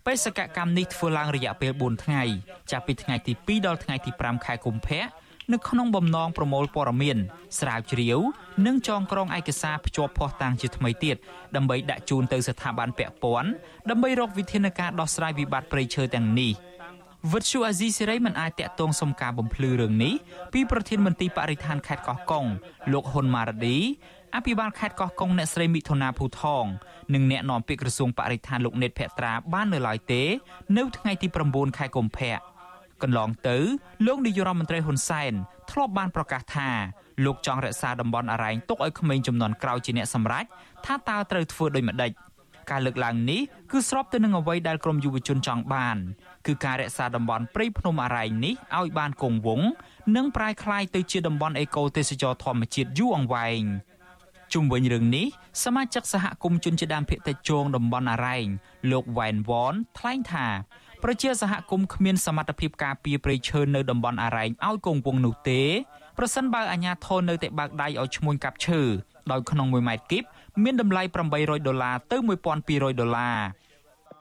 [0.10, 2.24] បេសកកម្មនេះធ្វើឡើងរយៈពេល4ថ្ងៃ
[2.72, 5.04] ចាប់ពីថ្ងៃទី2ដល់ថ្ងៃទី5ខែកុម្ភៈ
[5.54, 7.18] នៅក្នុងបំណងប្រមូលព័ត៌មាន
[7.60, 8.20] ស្រាវជ្រាវ
[8.66, 11.16] និងចងក្រងឯកសារភ្ជាប់ភស្តុតាងជាថ្មីទៀត
[11.56, 13.50] ដើម្បីដាក់ជូនទៅស្ថាប័នពាក់ព័ន្ធ
[13.90, 16.52] ដើម្បីរកវិធានការដោះស្រាយវិបត្តិព្រៃឈើទាំងនេះ
[17.32, 20.14] វិទ្យុអាស៊ីសេរីមិនអាចតាក់ទងសុំការបំភ្លឺរឿងនេះ
[20.54, 22.46] ពីប្រធានមន្ត្រីបរិស្ថានខេត្តកោះកុង
[22.92, 23.78] លោកហ៊ុនម៉ារ៉ាឌី
[24.36, 26.66] អភិបាលខេត្តកោះកុងអ្នកស្រីមិថុនាភូថង
[27.14, 30.24] និងអ្នកនាំពាក្យក្រសួងបរិស្ថានលោកនេតភក្ត្រាបាននៅឡើយទេ
[30.78, 32.34] នៅថ្ងៃទី9ខែកុម្ភៈ
[33.02, 33.58] កន្លងទៅ
[34.08, 35.34] លោកនាយរដ្ឋមន្ត្រីហ៊ុនសែន
[35.72, 36.70] ធ្លាប់បានប្រកាសថា
[37.26, 40.46] លោកចង់រក្សាតំបន់អរ៉ែងទុកឲ្យក្មេងចំនួនក្រោយជាអ្នកសម្រេច
[40.86, 42.12] ថាតើត្រូវធ្វើដូចម្តេច
[42.72, 45.98] ការលើកឡើងនេះគឺស្របទៅនឹងអ្វីដែលក្រមយុវជនចង់បាន
[46.48, 49.70] គឺការរក្សាតំបន់ព្រៃភ្នំអរ៉ែងនេះឲ្យបានគង់វង្ស
[50.16, 53.64] និងប្រែក្លាយទៅជាតំបន់អេកូទេសចរធម្មជាតិយូរអង្វែង
[54.54, 55.28] ជុំវិញរឿងនេះ
[55.64, 58.48] សមាជិកសហគមន៍ជនជាតិដើមភាគតិចជងតំបន់អរ៉ែង
[58.92, 60.48] លោកវ៉ែនវ៉នថ្លែងថា
[61.04, 65.62] ប្រជាសហគមន៍គ្មានសមត្ថភាពការពារព្រៃឈើនៅតំបន់អរ៉ែងឲ្យគង់វង្សនោះទេ
[66.18, 68.82] ប្រសិនបើអាជ្ញាធរនៅតែបើកដៃឲ្យឈ្មួញកាប់ឈើ
[69.32, 70.24] ដោយក្នុង1ម៉ែត្រគីប
[70.64, 71.02] មានតម្លៃ
[71.36, 72.18] 800ដុល្លារទៅ
[72.60, 73.38] 1200ដុល្លារ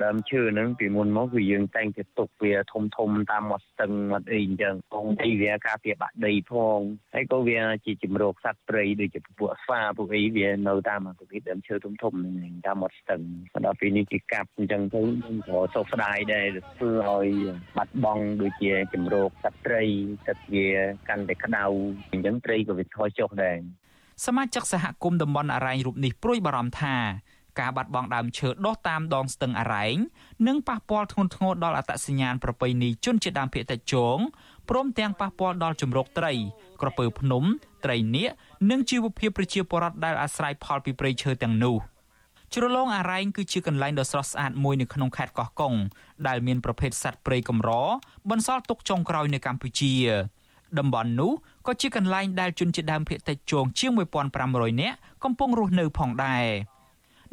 [0.04, 6.78] ដើមឈើហ្នឹងពីមុនមកគឺយើងតែងតែទុកវាធំធំតាមមាត់ស្ទឹងមាត់អីអញ្ចឹងផងទីវាការពារបាក់ដីផង
[7.14, 13.20] ហើយក៏វាជាជំរកសត្វព្រៃដូចជាពួកស្វាពួកអីវានៅតាមប្រភេទដើមឈើធំធំហ្នឹងតាមមាត់ស្ទឹង
[13.66, 15.02] ដល់ពេលនេះគេកាប់អញ្ចឹងទៅ
[15.48, 16.46] ក៏សោកស្ដាយដែរ
[16.78, 17.28] ធ្វើឲ្យ
[17.76, 19.82] បាត់បង់ដូចជាជំរកសត្វព្រៃ
[20.28, 20.68] ទឹកវា
[21.08, 21.64] កាន់តែក្តៅ
[22.12, 23.58] អញ្ចឹងត្រីក៏វាថយចុះដែរ
[24.26, 26.96] សមាជិកសហគមន៍តំបន់អរ៉ែងរូបនេះព្រួយបារម្ភថា
[27.60, 29.96] ការបាត់បង់ដើមឈើដុះតាមដងស្ទឹងអរ៉ែង
[30.46, 34.18] នឹងប៉ះពាល់ធ្ងន់ធ្ងរដល់អត្តសញ្ញាណប្រពៃណីជនជាតិដើមភាគតិចជង
[34.68, 36.32] ព្រមទាំងប៉ះពាល់ដល់ជំរកត្រី
[36.80, 37.44] ក្រពើភ្នំ
[37.84, 38.30] ត្រីនាគ
[38.70, 41.76] និងជីវភាពប្រជាពលរដ្ឋដែលអាស្រ័យផលពីព្រៃឈើទាំងនោះ
[42.54, 45.74] ជ្រលងអរ៉ែងគឺជាកន្លែងដ៏ស្រស់ស្អាតមួយនៅក្នុងខេត្តកោះកុង
[46.28, 47.70] ដែលមានប្រភេទសត្វព្រៃកម្រ
[48.30, 49.94] បន្សល់ទុកចុងក្រោយនៅកម្ពុជា
[50.78, 51.32] តំបន់នោះ
[51.66, 53.92] ក៏ជាកន្លែងដែលជនជាតិដើមភាគតិចជងជាង
[54.36, 56.46] 1500នាក់កំពុងរស់នៅផងដែរ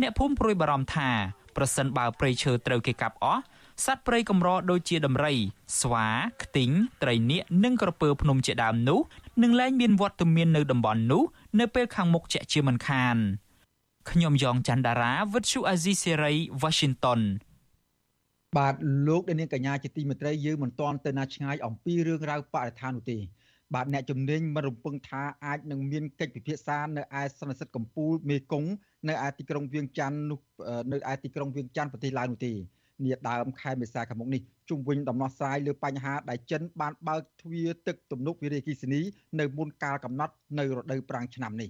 [0.02, 1.10] អ្នកភូមិព្រួយបារម្ភថា
[1.56, 3.41] ប្រសិនបើព្រៃឈើត្រូវគេកាប់អស់
[3.86, 5.36] សត្វព្រៃកម្រដូចជាដំរី
[5.80, 6.08] ស្វា
[6.43, 6.72] ខ្ទីង
[7.04, 9.00] ត្រីនាគនិងក្រពើភ្នំជាដើមនោះ
[9.43, 11.24] នឹងលែងមានវត្តមាននៅតំបន់នោះ
[11.60, 13.18] នៅពេលខាងមុខជាក់ជាមិនខាន
[14.10, 17.22] ខ្ញុំយ៉ងច័ន្ទដារាវិទ្យុអាស៊ីសេរី Washington
[18.58, 18.76] បាទ
[19.08, 23.20] លោកអ្នកនាងកញ្ញាជាទីមេត្រីយើងមិនទាន់ទៅណាឆ្ងាយអំពីរឿងរ៉ាវបរិស្ថាននោះទេ
[23.74, 28.70] បាទអ្នកជំនាញមិនរំពឹងថាអាចនឹងមានកិច្ចពិភាក្សានៅឯសន្និសីទកម្ពុជាមេគង្គ
[29.10, 30.39] នៅឯទីក្រុងវៀងច័ន្ទនោះ
[30.91, 32.53] នៅឯទីក្រុងវៀងច័ន្ទប្រទេសឡាវនោះទេ
[33.03, 39.01] នាដើមខែមេសាខាងមុខនេះជុំវិញដំណោះស្រាយលើបញ្ហាដែលចិនបានបើកទ្វារទឹកទំនប់វារីអគ្គិសនី
[39.39, 41.70] នៅមុនកាលកំណត់នៅរដូវប្រាំងឆ្នាំនេះ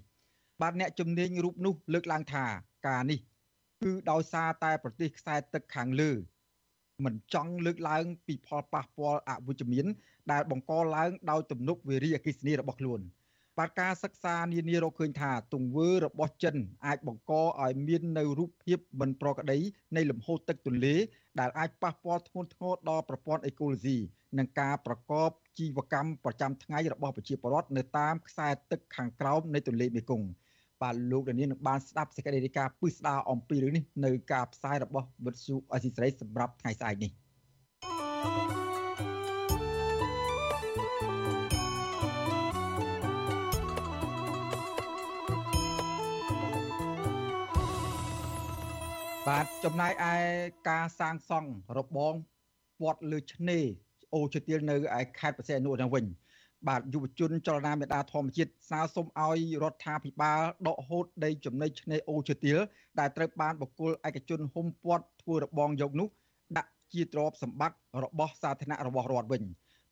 [0.61, 2.45] បាទអ្នកជំនាញរូបនោះលើកឡើងថា
[2.87, 3.19] ការនេះ
[3.83, 6.11] គឺដោយសារតែប្រទេសខ្សែទឹកខាងលើ
[7.05, 9.85] មិនចង់លើកឡើង ពីផលប៉ះពាល់អវិជ្ជមាន
[10.31, 12.99] ដែលបង្កឡើងដោយទំនប់វារីអគ្គិសនីរបស់ខ្លួន
[13.59, 17.33] បាទការសិក្សានានារកឃើញថាទង្វើរបស់ចិនអាចបង្ក
[17.63, 19.59] ឲ្យមាននៅរូបភាពមិនប្រក្រតី
[19.95, 20.95] នៃលំហូរទឹកទន្លេ
[21.39, 23.97] ដែលអាចប៉ះពាល់ធ្ងន់ធ្ងរដល់ប្រព័ន្ធអេកូឡូស៊ី
[24.37, 30.27] និងការប្រកបជីវកម្មប្រចាំថ្ងៃរបស់ប្រជាពលរដ្ឋនៅតាមខ្សែទឹកខាងក្រោមនៃទន្លេមេគង្គ
[30.81, 37.11] បាទលោកដានីនឹងបានស្ដាប់សេចក្តីរាយការណ៍ពិស្ដារអំពីរឿងនេះនៅការផ្សាយរបស់វិទ្យុអេស៊ីស្រីសម្រាប់ថ្ងៃស្អែកនេះ
[49.31, 50.13] បាទចំណាយឯ
[50.69, 52.13] ការសាងសង់របង
[52.79, 53.65] ពាត់លើឆ្នេរ
[54.13, 56.05] អូជទៀលនៅឯខេត្តបរសេនុនឹងវិញ
[56.67, 62.57] បាទយុវជនចលនាមេដាធម្មជាតិស្នើសុំឲ្យរដ្ឋាភិបាលដកហូតដីចំណីឆ្នេរអូជទៀល
[62.99, 66.07] ដែលត្រូវបានបកគលឯកជនហ៊ុំពាត់ធ្វើរបងយកនោះ
[66.57, 69.43] ដាក់ជាទ្រព្យសម្បត្តិរបស់សាធារណៈរបស់រដ្ឋវិញ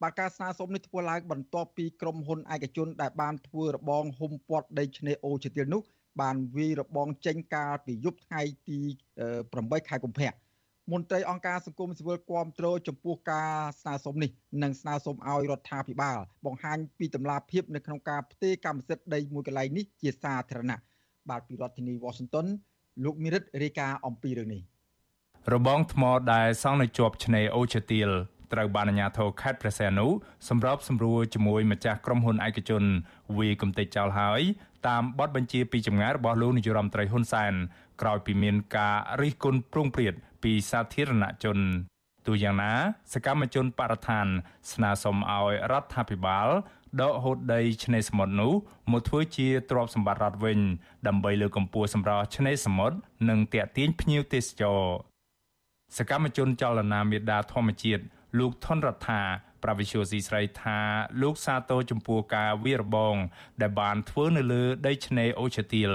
[0.02, 5.82] បាទការស្នើសុំនេះធ្វើឡើងបន្ទាប់ពីក្រុមហ៊ុនឯកជនដែលបានធ្វើរបងហ៊ុំពាត់ដីឆ្នេរអូជទៀលនោះ
[6.22, 8.80] បានវាយរបងចេញកាលពីយប់ថ្ងៃទី
[9.34, 10.34] 8ខែកុម្ភៈ
[10.92, 13.52] មន្ត្រីអង្គការសង្គមស៊ីវិលគាំទ្រចំពោះការ
[13.82, 14.32] ស្នើសុំនេះ
[14.64, 20.80] និងស្នើសុំឲ្យរដ្ឋាភិបាលបង្ហាញពីតម្លាភាពនៅក្នុងការផ្ទេរកម្មសិទ្ធិដីមួយកន្លែងនេះជាសាធារណៈ
[21.30, 22.48] បាទពីរដ្ឋធានី Washington
[23.04, 24.62] លោកមីរិតរាយការណ៍អំពីរឿងនេះ
[25.54, 26.04] របងថ្ម
[26.34, 28.10] ដែលសង់នៅជាប់ឆ្នេរអូឈើទៀល
[28.54, 30.08] ត្រូវបានអាជ្ញាធរខេត្តព្រះសីហនុ
[30.50, 32.84] សម្របសម្រួលជាមួយម្ចាស់ក្រុមហ៊ុនឯកជន
[33.38, 34.42] វាយកំទេចចោលហើយ
[34.88, 37.54] តាមបទបញ្ជាពីចម្ងាយរបស់លោកនាយរដ្ឋមន្ត្រីហ៊ុនសែន
[38.02, 40.14] ក្រោយពីមានការរិះគន់ប្រងព្រាត
[40.44, 41.60] ពីសាធារណជន
[42.28, 42.72] ទូយ៉ាងណា
[43.14, 44.28] សកម្មជនបរិស្ថាន
[44.72, 46.48] ស្នើសុំឲ្យរដ្ឋាភិបាល
[47.02, 48.54] ដកហូតដីឆ្នេរសមុទ្រនោះ
[48.92, 50.60] មកធ្វើជាទ្រព្យសម្បត្តិរដ្ឋវិញ
[51.08, 52.96] ដើម្បីលើកកម្ពស់សម្រស់ឆ្នេរសមុទ្រ
[53.30, 54.82] និងទាក់ទាញភ្ញៀវទេសចរ
[55.98, 58.04] សកម្មជនចលនាមេដាធម្មជាតិ
[58.40, 59.22] លោកថនរដ្ឋា
[59.64, 60.80] ប្រវិសុយស៊ីស្រីថា
[61.22, 63.16] លោកសាទរចំពោះការវារបង
[63.62, 65.92] ដែលបានធ្វើនៅលើដីឆ្នេរអូឈើទាល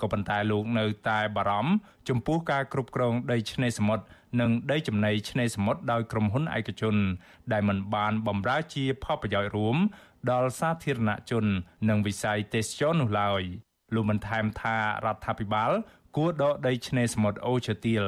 [0.00, 1.72] ក៏ប៉ុន្តែលោកនៅតែបារម្ភ
[2.08, 4.04] ចំពោះការគ្រប់គ្រងដីឆ្នេរសមុទ្រ
[4.40, 6.96] និងដីចំណីឆ្នេរសមុទ្រដោយក្រុមហ៊ុនឯកជន
[7.52, 9.76] ដែលមិនបានបម្រើជាផលប្រយោជន៍រួម
[10.30, 11.44] ដល់សាធារណជន
[11.88, 13.42] និងវិស័យទេសចរនោះឡើយ
[13.94, 15.72] លោកបានថែមថារដ្ឋាភិបាល
[16.16, 18.04] គួរដកដីឆ្នេរសមុទ្រអូឈើទាល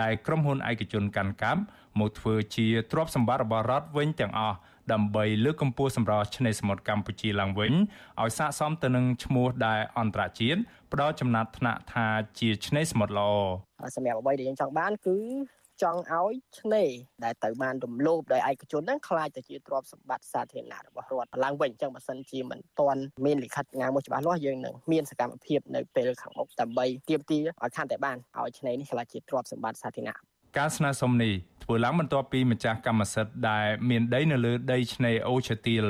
[0.00, 1.62] ដែលក្រុមហ៊ុនឯកជនកាន់កាប់
[2.00, 4.56] មកធ្វើជាទ្រព្យសម្បត្តិរបស់រដ្ឋវិញទាំងអស់
[4.92, 7.72] ដើម្បីលើកកម្ពស់សម្រស់ឆ្នេរសមុទ្រកម្ពុជាឡើងវិញ
[8.22, 10.60] ឲ្យស័ក្តិសមទៅនឹងឈ្មោះដែលអន្តរជាតិ
[10.92, 12.06] ផ្ដល់ចំណាត់ថ្នាក់ថា
[12.38, 15.18] ជាឆ្នេរសមុទ្រល្អសម្រាប់អ្វីដែលយើងចង់បានគឺ
[15.82, 16.88] ចង់ឲ្យឆ្នេរ
[17.24, 30.16] ដែលទៅបានរំលោភដោយឯកជនហ្នឹងខ្លាចទៅជាទ្រព្យសម្បត្តិសាធារណៈរបស់រដ្ឋឡើងវិញអញ្ចឹងបើសិនជាមិនទាន់មានលិខិតងាមួយច្បាស់លាស់យើងនឹងមានសកម្មភាពនៅពេលខាងមុខដើម្បីទាមទារឲ្យខានតែបានឲ្យឆ្នេរនេះខ្លាចជាទ្រព្យសម្បត្តិសាធារណៈ
[30.58, 31.34] ការស្នើសុំនេះ
[31.68, 35.84] ធ្វើឡើងបន្ទាប់ពីម្ចាស់កម្មសិទ្ធិដែលមានដីនៅលើដីឆ្នេរអូឈើទាល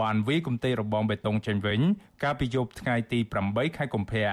[0.00, 1.80] បានវាយគំទេរបងបេតុងចេញវិញ
[2.22, 3.18] កាលពីយប់ថ្ងៃទី
[3.48, 4.26] 8ខែកុម្ភៈ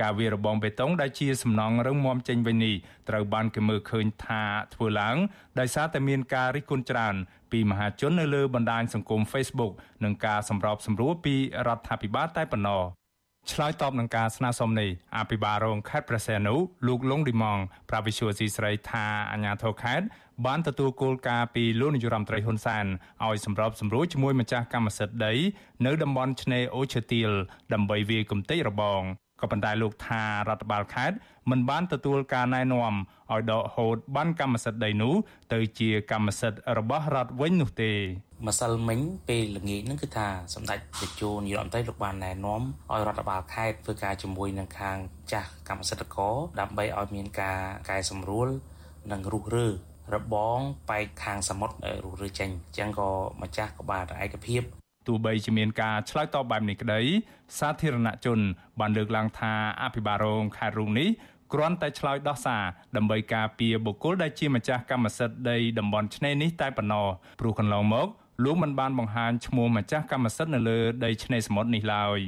[0.00, 2.74] ការវារបងបេតុងដែលជាសំណង់រឹងមាំចេញវិញនេះ
[3.08, 4.42] ត្រូវបានគេមើលឃើញថា
[4.74, 5.16] ធ្វើឡើង
[5.58, 7.14] ដោយសារតែមានការរិះគន់ច្រើន
[7.52, 9.72] ពីមហាជននៅលើបណ្ដាញសង្គម Facebook
[10.04, 11.34] និងការសម្របសម្រួលពី
[11.66, 12.82] រដ្ឋាភិបាលតែប៉ុណ្ណោះ
[13.52, 16.54] ឆ្លើយតបនឹងការស្នើសុំនេះអភិបាលរងខេត្តប្រសេនុ
[16.86, 17.58] លោកលងឌីម៉ង
[17.90, 20.06] ប្រាវិសុយស៊ីស្រីថាអាញាធរខេត្ត
[20.46, 22.86] បានទទួលគោលការណ៍ពីលោកនាយរដ្ឋមន្ត្រីហ៊ុនសែន
[23.26, 25.34] ឲ្យសម្របសម្រួលជាមួយម្ចាស់កម្មសិទ្ធិដី
[25.86, 27.30] នៅតំបន់ឆ្នេរអូឈើទាល
[27.72, 29.02] ដើម្បីវាយគំទេចរបង
[29.40, 31.16] ក៏ប៉ុន្តែលោកថារដ្ឋបាលខេត្ត
[31.50, 32.94] មិនបានទទួលការណែនាំ
[33.32, 35.14] ឲ្យដកហូតបានកម្មសិទ្ធិដីនោះ
[35.52, 37.92] ទៅជាកម្មសិទ្ធិរបស់រដ្ឋវិញនោះទេ
[38.46, 42.62] ម្សិលមិញពេលល្ងាចហ្នឹងគឺថាសម្ដេចតេជោនាយរដ្ឋមន្ត្រីលោកបានណែនាំ
[42.92, 44.96] ឲ្យរដ្ឋបាលខេត្តធ្វើការជាមួយនឹងខាង
[45.32, 47.60] ចាស់កម្មសិទ្ធិករដើម្បីឲ្យមានការ
[47.90, 48.48] កែសម្រួល
[49.12, 49.68] និងរុះរើ
[50.14, 50.58] របង
[50.90, 53.10] បែកខាងសមុទ្ររុះរើចេញអញ្ចឹងក៏
[53.42, 54.62] ម្ចាស់ក៏បានឯកភាព
[55.06, 57.00] ទោះបីជាមានការឆ្លើយតបបែបនេះក្តី
[57.58, 58.38] សាធារណជន
[58.80, 59.52] បានលើកឡើងថា
[59.82, 61.08] អភិបាលរងខេត្តរូងនេះ
[61.52, 62.64] គ្រាន់តែឆ្លើយដោះសារ
[62.96, 67.06] ដើម្បីការពារបុគ្គលដែលជាម្ចាស់កម្មសិទ្ធិដីតំបន់ឆ្នេរនេះតែប៉ុណ្ណោះ
[67.40, 68.08] ព្រោះកន្លងមក
[68.44, 72.20] លោកមិនបានបង្ហាញឈ្មោះម្ចាស់កម្មសិទ្ធិនៅលើដីឆ្នេរសមុទ្រនេះឡើយ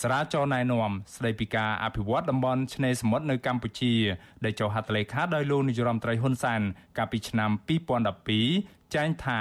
[0.00, 3.94] ស្រាចរណែនាំស្ដីពីការអភិវឌ្ឍតំបន់ឆ្នេរសមុទ្រនៅកម្ពុជា
[4.44, 6.60] ដែលចុះហត្ថលេខាដោយលោកនាយរដ្ឋមន្ត្រីហ៊ុនសែន
[6.98, 7.50] កាលពីឆ្នាំ
[8.22, 9.40] 2012ចែងថា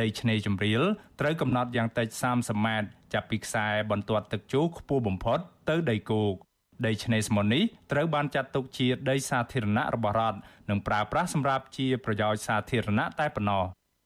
[0.00, 0.82] ដីឆ្នេរជំរាល
[1.20, 5.38] ត្រូវកំណត់យ៉ាងតិច30ម៉ែត្រចាប់ពីខ្សែបន្ទាត់ទឹកជោខ្ពស់បំផុត
[5.68, 6.34] ទៅដីគោក
[6.86, 10.38] ដីឆ្នេរសមុទ្រនេះត្រូវបានចាត់ទុកជាដីសាធារណៈរបស់រដ្ឋ
[10.70, 13.64] និងប្រើប្រាស់សម្រាប់ជាប្រយោជន៍សាធារណៈតែប៉ុណ្ណោះ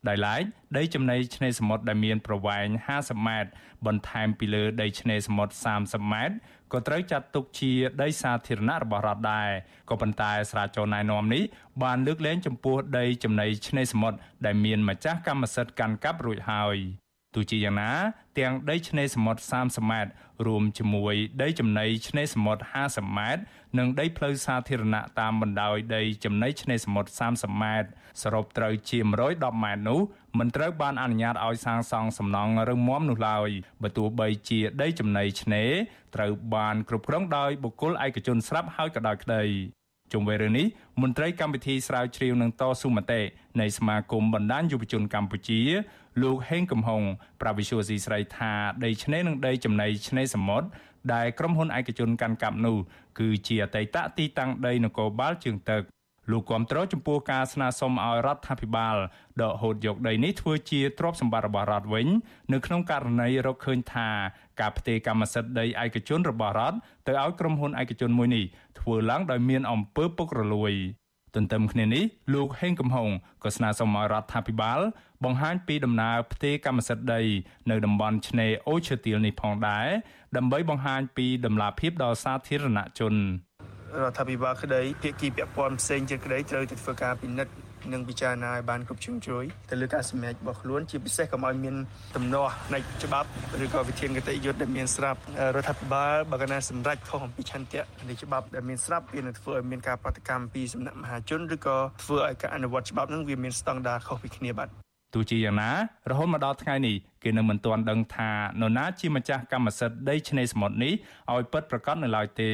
[0.08, 0.42] ដោយឡែក
[0.76, 2.66] ដីចំណីឆ្នេរសមុទ្រដែលមានប្រវែង
[2.98, 3.50] 50ម៉ែត្រ
[3.86, 6.36] បន្ថែមពីលើដីឆ្នេរសមុទ្រ30ម៉ែត្រ
[6.72, 9.50] ក៏ត្រូវចាត់ទុកជាដីសាធារណៈរបស់រដ្ឋដែរ
[9.90, 11.42] ក៏ប៉ុន្តែស្រាវជ្រាវណែនាំនេះ
[11.82, 17.01] បានលើកលែងចំពោះដីចំណីឆ្នេរសមុទ្រដែលមានម្ចាស់កម្មសិទ្ធិកាន់កាប់រួចហើយ
[17.34, 17.92] ទោះជាយ៉ាងណា
[18.38, 20.12] ទាំងដីឆ្នេរសមុទ្រ30ម៉ែត្រ
[20.46, 23.42] រួមជាមួយដីចំណីឆ្នេរសមុទ្រ50ម៉ែត្រ
[23.78, 27.88] និងដីផ្លូវសាធារណៈតាមបណ្ដោយដីចំណីឆ្នេរសមុទ្រ30ម៉ែត្រ
[28.22, 28.98] សរុបត្រូវជា
[29.32, 30.00] 110ម៉ែត្រនោះ
[30.38, 33.48] មិនត្រូវបានអនុញ្ញាតឲ្យសាងសង់សំណង់រឹងមាំនោះឡើយ
[33.82, 35.70] បើទោះបីជាដីចំណីឆ្នេរ
[36.14, 39.44] ត្រូវបានគ្រប់គ្រងដោយបុគ្គលឯកជនស្រាប់ហើយក៏ដោយក្តី
[40.12, 40.66] ជុំវិញរឿងនេះ
[41.02, 43.20] មន្ត្រីកម្មវិធីស្រាវជ្រាវនឹងតស៊ូមតិ
[43.60, 45.60] នៃសមាគមបណ្ដាញយុវជនកម្ពុជា
[46.22, 47.02] លោកហេងកំហុង
[47.40, 48.52] ប្រាវិសុយស៊ីស្រីថា
[48.84, 50.68] ដីឆ្នេរនិងដីចំណីឆ្នេរសមុទ្រ
[51.14, 52.76] ដែលក្រុមហ៊ុនឯកជនកាន់កាប់នោះ
[53.18, 55.82] គឺជាអតីតទីតាំងដីនគរបាលជើងទឹក
[56.30, 58.96] លោកគាំទ្រចំពោះការស្នើសុំឲ្យរដ្ឋាភិបាល
[59.42, 62.06] ដកហូតយកដីនេះធ្វើជាទ្រព្យសម្បត្តិរបស់រដ្ឋវិញ
[62.52, 64.08] នៅក្នុងករណីរកឃើញថា
[64.60, 68.44] ការផ្ទេរកម្មសិទ្ធិដីឯកជនរបស់រដ្ឋទៅឲ្យក្រុមហ៊ុនឯកជនមួយនេះ
[68.82, 70.72] ធ្វើឡើងដោយមានអំពើពុករលួយ
[71.34, 72.04] ទន្ទឹមគ្នានេះ
[72.34, 73.08] លោកហេងកំហុង
[73.44, 74.80] ក៏ស្នើសុំឲ្យរដ្ឋាភិបាល
[75.24, 77.22] បង្ហាញពីដំណើរផ្ទេរកម្មសិទ្ធិដី
[77.70, 79.86] នៅតំបន់ឆ្នេរអូឈើទាលនេះផងដែរ
[80.36, 83.14] ដើម្បីបង្ហាញពីដំណាភាពដល់សាធារណជន
[84.02, 87.52] រដ្ឋាភិបាលក្តីភាគីពាក់ព័ន្ធផ្សេងទៀតក្តីត្រូវតែធ្វើការពិនិត្យ
[87.92, 91.76] និងពិចារណាឲ្យបានគ្រប់ជ្រុងជ្រោយទៅលើការសម្រេចរបស់ខ្លួនជាពិសេសកុំឲ្យមាន
[92.16, 93.28] ទំនាស់ផ្នែកច្បាប់
[93.64, 95.20] ឬក៏វិធានគតិយុត្តដែលមានស្រាប់
[95.56, 104.70] រដ្ឋាភិបាលបើកណាសម្រេចខុសអំពីឆន្ទៈនៃច្បាប់ដែលមានស្រាប់វានឹងធ្វើឲ្យមានការប្រតិកម្មពីសំណាក់មហាជនឬក៏ធ្វើឲ្យការអនុវត្តច្បាប់នឹងវាមានស្តង់ដារខុសពីគ្នាបាទ
[105.14, 105.70] ទោះជាយ៉ាងណា
[106.10, 108.30] រហូតមកដល់ថ្ងៃនេះគេនៅមិនទាន់ដឹងថា
[108.60, 110.92] នរណាជាម្ចាស់កម្មសិទ្ធិដីឆ្នេរសមុទ្រនេះ
[111.32, 112.50] ឲ្យពិតប្រាកដនៅឡើយទេ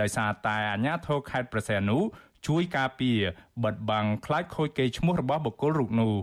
[0.00, 1.98] ដោយសារតែអាជ្ញាធរខេត្តប្រសេនុ
[2.46, 3.18] ជួយការពារ
[3.64, 6.14] បិទបាំងខ្លាចខូចកេរ្តិ៍ឈ្មោះរបស់បុគ្គលរូបនោះ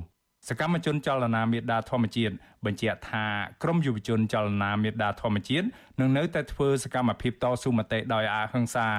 [0.49, 2.33] សកម្មជនចលនាមេដាធម្មជាតិ
[2.65, 3.25] បញ្ជាក់ថា
[3.63, 5.65] ក្រមយុវជនចលនាមេដាធម្មជាតិ
[5.99, 8.89] នឹងនៅតែធ្វើសកម្មភាពតស៊ូមតិដោយអហិង្សា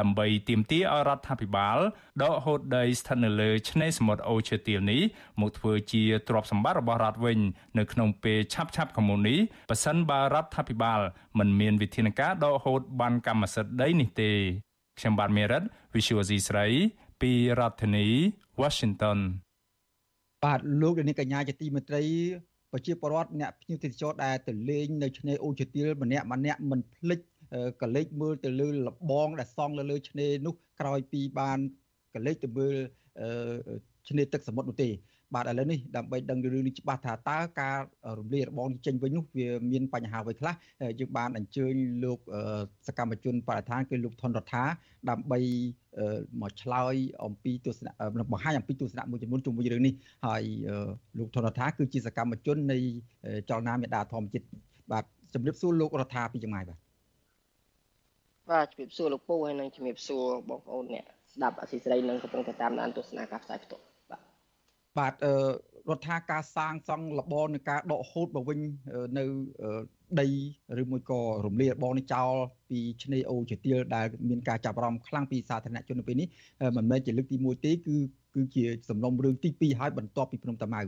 [0.00, 1.78] ដើម្បីទាមទារឲ្យរដ្ឋាភិបាល
[2.22, 5.02] ដកហូតដីស្ថិតនៅលើឆ្នេរសមុទ្រអូឈើទាលនេះ
[5.40, 7.38] មកធ្វើជាទ្រព្យសម្បត្តិរបស់រដ្ឋវិញ
[7.78, 9.36] នៅក្នុងពេលឆាប់ឆាប់កុម្មុយនី
[9.70, 11.00] ប៉ះសិនបើរដ្ឋាភិបាល
[11.38, 14.32] មិនមានវិធានការដកហូតបានកម្មសិទ្ធិដីនេះទេ
[14.98, 15.62] ខ្ញុំបាទមេរិត
[15.94, 16.66] Visual C ស្រី
[17.20, 18.06] ពីរដ្ឋធានី
[18.60, 19.18] Washington
[20.44, 22.02] បាទលោកនាងកញ្ញាជាទីមេត្រី
[22.72, 27.20] ប្រជាពលរដ្ឋអ្នកភ្ញៀវទេសចរដែលទៅលេងនៅឆ្នេរអូជាទៀលម្នាក់ម្នាក់មិនភ្លេច
[27.82, 31.58] កលេចមើលទៅលើលបងដែលសង់លើលើឆ្នេរនោះក្រោយពីបាន
[32.14, 32.74] កលេចទៅមើល
[34.08, 34.88] ឆ្នេរទឹកសមុទ្រនោះទេ
[35.34, 37.76] បាទឥឡូវនេះដើម្បីដឹងរឿងនេះច្បាស់ថាតើការ
[38.18, 40.54] រំលាយរបងនេះចេញវិញនោះវាមានបញ្ហាអ្វីខ្លះ
[41.00, 41.74] យើងបានអញ្ជើញ
[42.04, 42.18] លោក
[42.88, 44.64] សកម្មជនបរិស្ថានគឺលោកថនរដ្ឋា
[45.10, 45.38] ដើម្បី
[46.40, 47.92] មកឆ្លើយអំពីទស្សនៈ
[48.32, 49.94] បង្ហាញអំពីទស្សនៈមួយចំនួនជុំវិញរឿងនេះ
[50.26, 50.42] ហើយ
[51.18, 52.78] លោកថនរដ្ឋាគឺជាសកម្មជននៃ
[53.50, 54.46] ចលនាមេដាធម្មជាតិ
[54.92, 55.04] បាទ
[55.34, 56.78] ជំរាបសួរលោករដ្ឋាពីចម្ងាយបាទ
[58.50, 61.04] បាទជំរាបសួរលោកពូហើយនិងជំរាបសួរបងប្អូនអ្នក
[61.34, 63.87] ស្ដាប់អសីស្រីនិងកំពុងតែតាមដានទស្សនាការផ្សាយផ្ទាល់
[64.98, 65.12] បាទ
[65.90, 68.58] រដ្ឋាការសាងសង់លបងនឹងការដកហូតមកវិញ
[69.18, 69.24] នៅ
[70.20, 70.28] ដី
[70.80, 72.32] ឬមួយក៏រំលាយបងនេះចោល
[72.70, 76.28] ពីឆ្នេរអូជាទៀលដែលមានការចាប់អារម្មណ៍ខ្លាំងពីសាធារណជននៅពេលនេះ
[76.76, 77.96] មិនមែនជាលើកទី1ទេគឺ
[78.34, 80.82] គឺជាសំណុំរឿងទី2ហើយបន្ទាប់ពីភ្នំតាម៉ៅ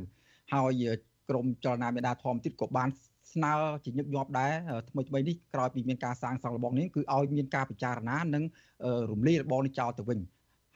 [0.53, 0.85] ហើយ
[1.29, 2.89] ក្រមចលនាមេដាធម្មទៀតក៏បាន
[3.33, 3.53] ស្នើ
[3.85, 4.53] ជាញឹកញាប់ដែរ
[4.91, 8.45] ថ្មីថ្មីនេះក្រោយពីមានការសាងសង់លបងនេះគឺឲ្យមានការពិចារណានិង
[9.13, 10.19] រំលាយលបងនេះចោលទៅវិញ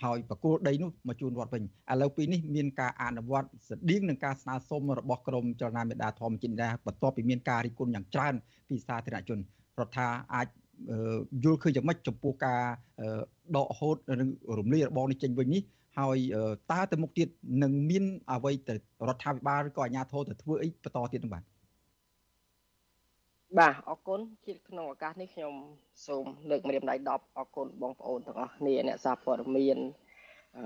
[0.02, 8.34] ហើយបកគោលដីនោះមកជូនរដ្ឋវិញឥឡូវពីនេះមានការអនុវត្តស្តៀងនឹងការស្នើសុំរបស់ក្រមចលនាមេដាធម្មជាតិដែរបន្ទាប់ពីមានការរិះគន់យ៉ាងច្រើន
[8.68, 9.38] ពីសាធារណជន
[9.80, 10.46] រដ្ឋាអាច
[11.44, 12.62] យល់ឃើញយ៉ាងម៉េចចំពោះការ
[13.56, 15.62] ដកហូតនិងរំលាយរបងនេះចេញវិញនេះ
[15.98, 16.18] ហើយ
[16.72, 17.28] តើទៅមុខទៀត
[17.62, 18.74] នឹងមានអ្វីទៅ
[19.08, 21.42] រដ្ឋាភិបាលឬក៏អាជ្ញាធរទៅធ្វើអីបន្តទៀតនោះបាទ
[23.60, 25.54] បាទអរគុណជាក្នុងឱកាសនេះខ្ញុំ
[26.06, 29.78] សូមលើកម្រាមដៃ10អរគុណបងប្អូនទាំងអស់គ្នាអ្នកសារព័ត៌មាន
[30.56, 30.64] អឺ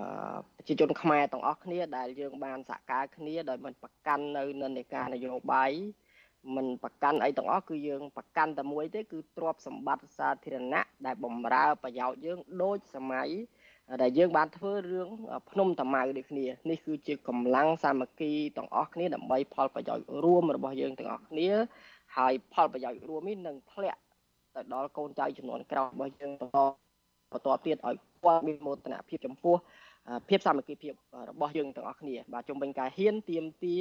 [0.56, 5.72] ប្រជាជនខ្មែរទាំងអស់គ្នាដែលយើងបានសហការគ្នាដោយមិនប្រកាន់នៅនិន្នាការនយោបាយ
[6.56, 13.28] មិនប្រកាន់អីទាំងអស់គឺយើងប្រកាន់តែមួយទេគឺទ្រព្យសម្បត្តិសាធារណៈដែលបំរើប្រយោជន៍យើងដូចសម័យ
[14.02, 15.08] ដែលយើងបានធ្វើរឿង
[15.50, 21.50] ភ្នំតាម៉ៅដូចគ្នានេះគឺជាកម្លាំងសាមគ្គីទាំងអស់គ្នាដើម្បីផលប្រយោជន៍រួមរបស់យើងទាំងអស់គ្នា
[22.18, 24.00] ហើយផលប្រយោជន៍រួមនេះនឹងធ្លាក់
[24.54, 26.58] ទៅដល់កូនចៅចំនួនក្រោយរបស់យើងបន្ត
[27.32, 29.56] បន្តទៀតឲ្យគាត់មានមោទនភាពចំពោះ
[30.28, 30.92] ភាពសាមគ្គីភាព
[31.30, 33.76] របស់យើងទាំងអស់គ្នាបាទជំវិញការហ៊ានទៀមទា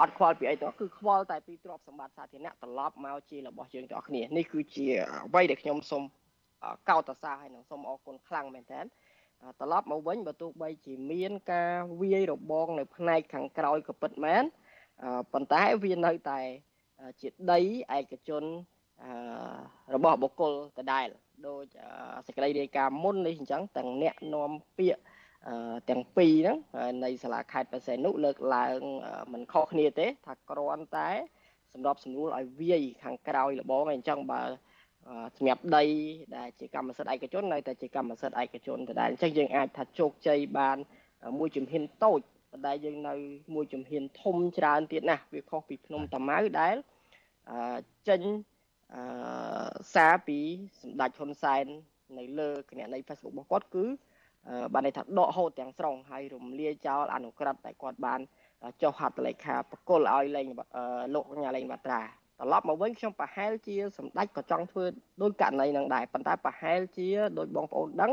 [0.00, 4.86] អត់ខ្វល់ពីអីទាំងគឺខ្វល់តែពីទ្រព្យសម្បត្តិសាធារណៈត្រឡប់មកជារបស់យើងទាំងអស់គ្នានេះគឺជា
[5.26, 6.02] អ្វីដែលខ្ញុំសូម
[6.88, 8.80] កោតសរសើរហើយនឹងសូមអរគុណខ្លាំងមែនតើ
[9.60, 14.42] ត្រឡប់មកវិញបើទោះបីជាមានការវាយរបងនៅផ្នែកខាងក្រោយក៏ពិតមែន
[15.32, 16.40] ប៉ុន្តែវានៅតែ
[17.20, 17.60] ជាដី
[17.96, 18.44] ឯកជន
[19.94, 21.06] របស់បុគ្គលដដែល
[21.46, 21.62] ដោយ
[22.26, 25.02] សេចក្តីរាយការណ៍មុននេះអញ្ចឹងទាំងអ្នកនាំពាក្យ
[25.90, 26.56] ទាំងពីរហ្នឹង
[27.04, 28.80] នៃសាលាខេត្តបរសែនុលើកឡើង
[29.32, 31.10] មិនខុសគ្នាទេ ថាគ្រាន់តែ
[31.72, 34.42] សម្របសម្រួលឲ្យវាយខាងក្រោយលបងអញ្ចឹងបើ
[35.36, 35.84] សម្រាប់ដី
[36.36, 40.76] ដែលជាកម្មសិទ្ធិឯកជននៅតែជាកម្មសិទ្ធិឯកជនដដែលអញ្ចឹងយើងអាចថាជោគជ័យបាន
[41.38, 42.20] មួយជំហានតូច
[42.50, 43.14] ប៉ុន្តែយើងនៅ
[43.54, 46.76] មួយជំហានធំច្រើនទៀតណាស់វាខុសពីភ្នំតាម៉ៅដែល
[48.08, 48.20] ចេញ
[49.94, 50.38] សារពី
[50.82, 51.66] សម្ដេចហ៊ុនសែន
[52.18, 53.84] នៅលើគណនី Facebook របស់គាត់គឺ
[54.72, 58.20] បានន័យថាដកហូតទាំងស្រុងហើយរំលាយចោលអនុក្រឹត្យដែលគាត់បាន
[58.82, 60.46] ចុះហត្ថលេខាបកុលឲ្យលេង
[61.14, 64.84] លោកកញ្ញាលេងបាត្រាត្រឡប់មកវិញខ្ញុំប្រហែលជាសម្ដេចក៏ចង់ធ្វើ
[65.22, 68.12] ដោយករណីនឹងដែរប៉ុន្តែប្រហែលជាដោយបងប្អូនដឹង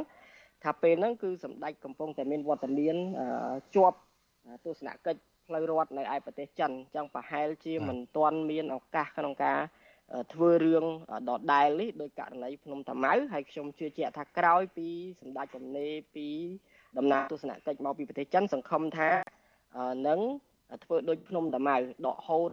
[0.63, 2.95] ថាពេលហ្នឹងគឺសម្ដេចកំពុងតែមានវត្តមាន
[3.75, 3.97] ជាប់
[4.65, 9.59] ទស្សនកិច្ច ផ្លូវរដ្ឋនៅឯប្រទេសចិនអញ្ចឹងប្រហែលជាមិនទាន់មានឱកាសក្នុងការ
[10.33, 10.85] ធ្វើរឿង
[11.29, 14.87] ដដែលនេះដោយករណីភ្នំតាម៉ៅហើយខ្ញុំជឿជាក់ថាក្រោយពី
[15.21, 16.27] សម្ដេចកំណេពី
[16.97, 19.09] ដំណើរទស្សនកិច្ចមកពីប្រទេសចិនសង្ឃឹមថា
[20.07, 20.19] នឹង
[20.83, 21.75] ធ្វើដូចភ្នំតាម៉ៅ
[22.07, 22.49] ដកហូត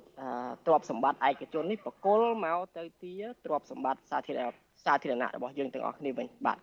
[0.66, 3.14] ទ្រព្យសម្បត្តិឯកជននេះបកគលមកទៅទា
[3.44, 6.58] ទ្រព្យសម្បត្តិសាធារណៈសាធារណៈរបស់យើងទាំងអស់គ្នាវិញបាទ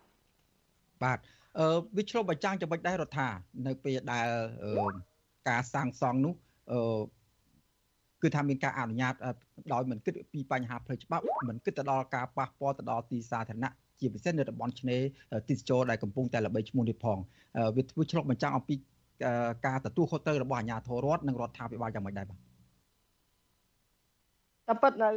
[1.02, 1.18] បាទ
[1.58, 1.66] អឺ
[1.96, 3.28] វាឆ្លុះបញ្ចាំងចំណុចដែររដ្ឋា
[3.66, 4.28] នៅពេលដែល
[5.48, 6.34] ការសាងសង់នោះ
[6.72, 7.00] អឺ
[8.22, 9.14] គឺថាមានការអនុញ្ញាត
[9.72, 15.02] ដោយមិនគិតពីបញ្ហាផ្លូវច្បាប់មិនគិតទៅដល់ការប៉ះពាល់ទៅដល់ទីសាធារណៈជាពិសេសនៅតំបន់ឆ្នេរ
[15.48, 17.18] ទីសចរដែលកំពុងតែល្បីឈ្មោះនេះផង
[17.76, 18.74] វាធ្វើឆ្លុះបញ្ចាំងអំពី
[19.66, 22.38] ការទទួលខុសត្រូវរបស់អាជ្ញាធររដ្ឋនិងរដ្ឋាភិបាលយ៉ាងម៉េចដែរបាទ
[24.68, 25.10] តែពិតនៅ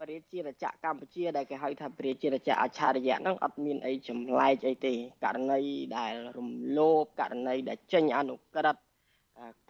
[0.00, 4.92] ប្រជាជាតិកម្ពុជាដែលគេហៅថាប្រជាជាតិអច្ឆរិយៈហ្នឹងអត់មានអីចម្លែកអីទេ
[5.24, 5.60] ករណី
[5.98, 8.82] ដែលរំលោភករណីដែលចេញអនុក្រឹត្យ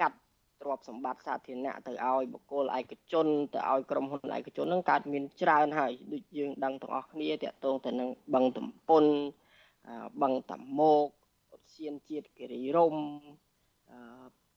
[0.01, 0.19] កាត់
[0.61, 9.05] ទ្រព្យសម្បត្តិសាធារណៈទៅឲ្យបុគ្គលឯកជនទៅឲ្យក្រុមហ៊ុនឯកជនហ្នឹងកើតមានច្រើនហើយដូចយើងដឹងទាំងអស់គ្នាតាក់ទងទៅនឹងបឹងតំពុន
[10.23, 11.07] បឹងតាម៉ោក
[11.57, 12.95] ឧទ្យានជាតិគិរីរំ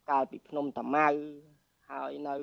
[0.10, 1.08] កាលពីភ្នំតាម៉ៅ
[1.90, 2.36] ហើយនៅ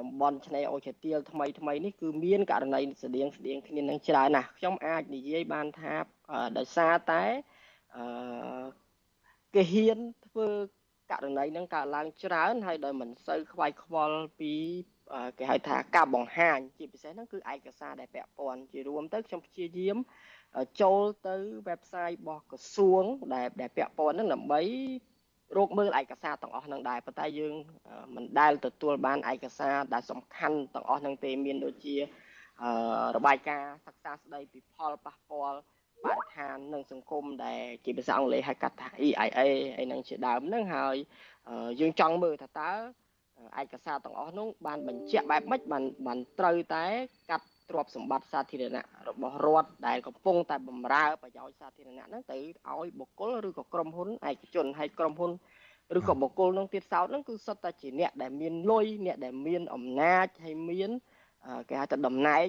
[0.00, 5.94] តំបន់ឆ្នេរអូឈើទាលថ្មីថ្មីនេះគឺមានករណីស្តៀងស្តៀងគ្នានឹងច្រើនណាស់ខ្ញុំអាចនិយាយបានថា
[6.58, 7.24] ដោយសារតែ
[7.96, 8.64] អឺ
[9.54, 10.48] គេហ៊ានធ្វើ
[11.12, 14.52] ករណីនឹងកើតឡើងច្រើន ហើយដោយមិនសូវខ្វាយខ្វល់ពី
[15.38, 19.96] គេហៅថាការបង្ហាញជាពិសេសហ្នឹងគឺឯកសារដែលពាក់ព័ន្ធជារួមទៅខ្ញុំព្យាយាម
[20.80, 21.36] ចូលទៅ
[21.68, 23.04] website របស់ក្រសួង
[23.34, 24.60] ដែលដែលពាក់ព័ន្ធហ្នឹងដើម្បី
[25.56, 27.54] រកមើលឯកសារទាំងអស់ហ្នឹងដែរប៉ុន្តែយើង
[28.14, 31.96] មិនដែលទទួលបានឯកសារដែលសំខាន់ទាំងអស់ហ្នឹងទេមានដូចជា
[33.16, 35.58] របាយការណ៍សិក្សាស្ដីពីផលប៉ះពាល់
[36.04, 39.40] បរិស្ថាននិងសង្គមដែលជាភាសាអង់គ្លេសហៅកាត់ថា EIA
[39.78, 40.96] អីហ្នឹងជាដើមហ្នឹងហើយ
[41.80, 42.72] យើងចង់មើលថាតើ
[43.60, 46.84] ឯកសារទាំងអស់នោះបានបញ្ជាក់បែបម៉េចបានបានត្រូវតែ
[47.30, 52.36] កាត់ ទ្រព្យសម្បត្តិសាធារណៈរបស់រដ្ឋដែលកំពុងតែបម្រើប្រយោជន៍សាធារណៈហ្នឹងទៅ
[52.70, 55.32] ឲ្យបុគ្គលឬក៏ក្រុមហ៊ុនឯកជនហើយក្រុមហ៊ុន
[55.98, 60.90] ឬក៏បុគ្គលនឹងទៀតសោតហ្នឹងគឺសុទ្ធតែជាអ្នកដែលមានលុយអ្នកដែលមានអំណាចហើយមាន
[61.68, 62.48] គេហៅថាតំណែង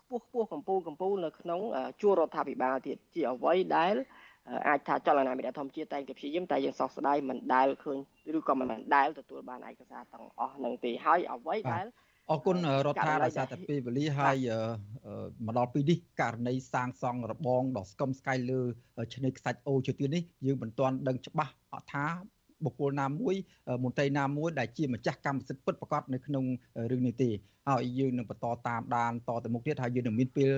[0.00, 1.60] ខ្ពស់ខ្ពស់កម្ពូលកម្ពូលនៅក្នុង
[2.00, 3.94] ជួររដ្ឋាភិបាលទៀតជាអ្វីដែល
[4.68, 7.98] អាចថាចលនាមេឌធម្មជាតិតែងតែព្យាយាមតែយើងសោកស្ដាយមិនដែលឃើញ
[8.38, 8.66] ឬក៏មិន
[8.96, 11.86] ដែលទទួលបានឯកសារទាំងអស់នឹងទេហើយអ្វីដែល
[12.30, 12.56] អរគុណ
[12.86, 14.36] រដ្ឋាដោយសារតែពេលវេលាហើយ
[15.46, 18.60] មកដល់ពេលនេះករណីសាងសង់របងដ៏ស្គមស្កៃលើ
[19.14, 21.52] ឆ្នេរខ្សាច់អូជាទៀតនេះយើងមិនទាន់ដឹងច្បាស់
[21.92, 22.04] ថា
[22.64, 23.34] បុគ្គលណាមួយ
[23.84, 26.44] មន្ត្រីណាមួយដែលជាម្ចាស់កម្មសិទ្ធិពិតប្រាកដនៅក្នុង
[26.90, 27.30] រឿងនេះទេ
[27.68, 30.50] ហើយយើងនឹងបន្តតាមដានតទៅមុខទៀតហើយយើងនឹងមានពេល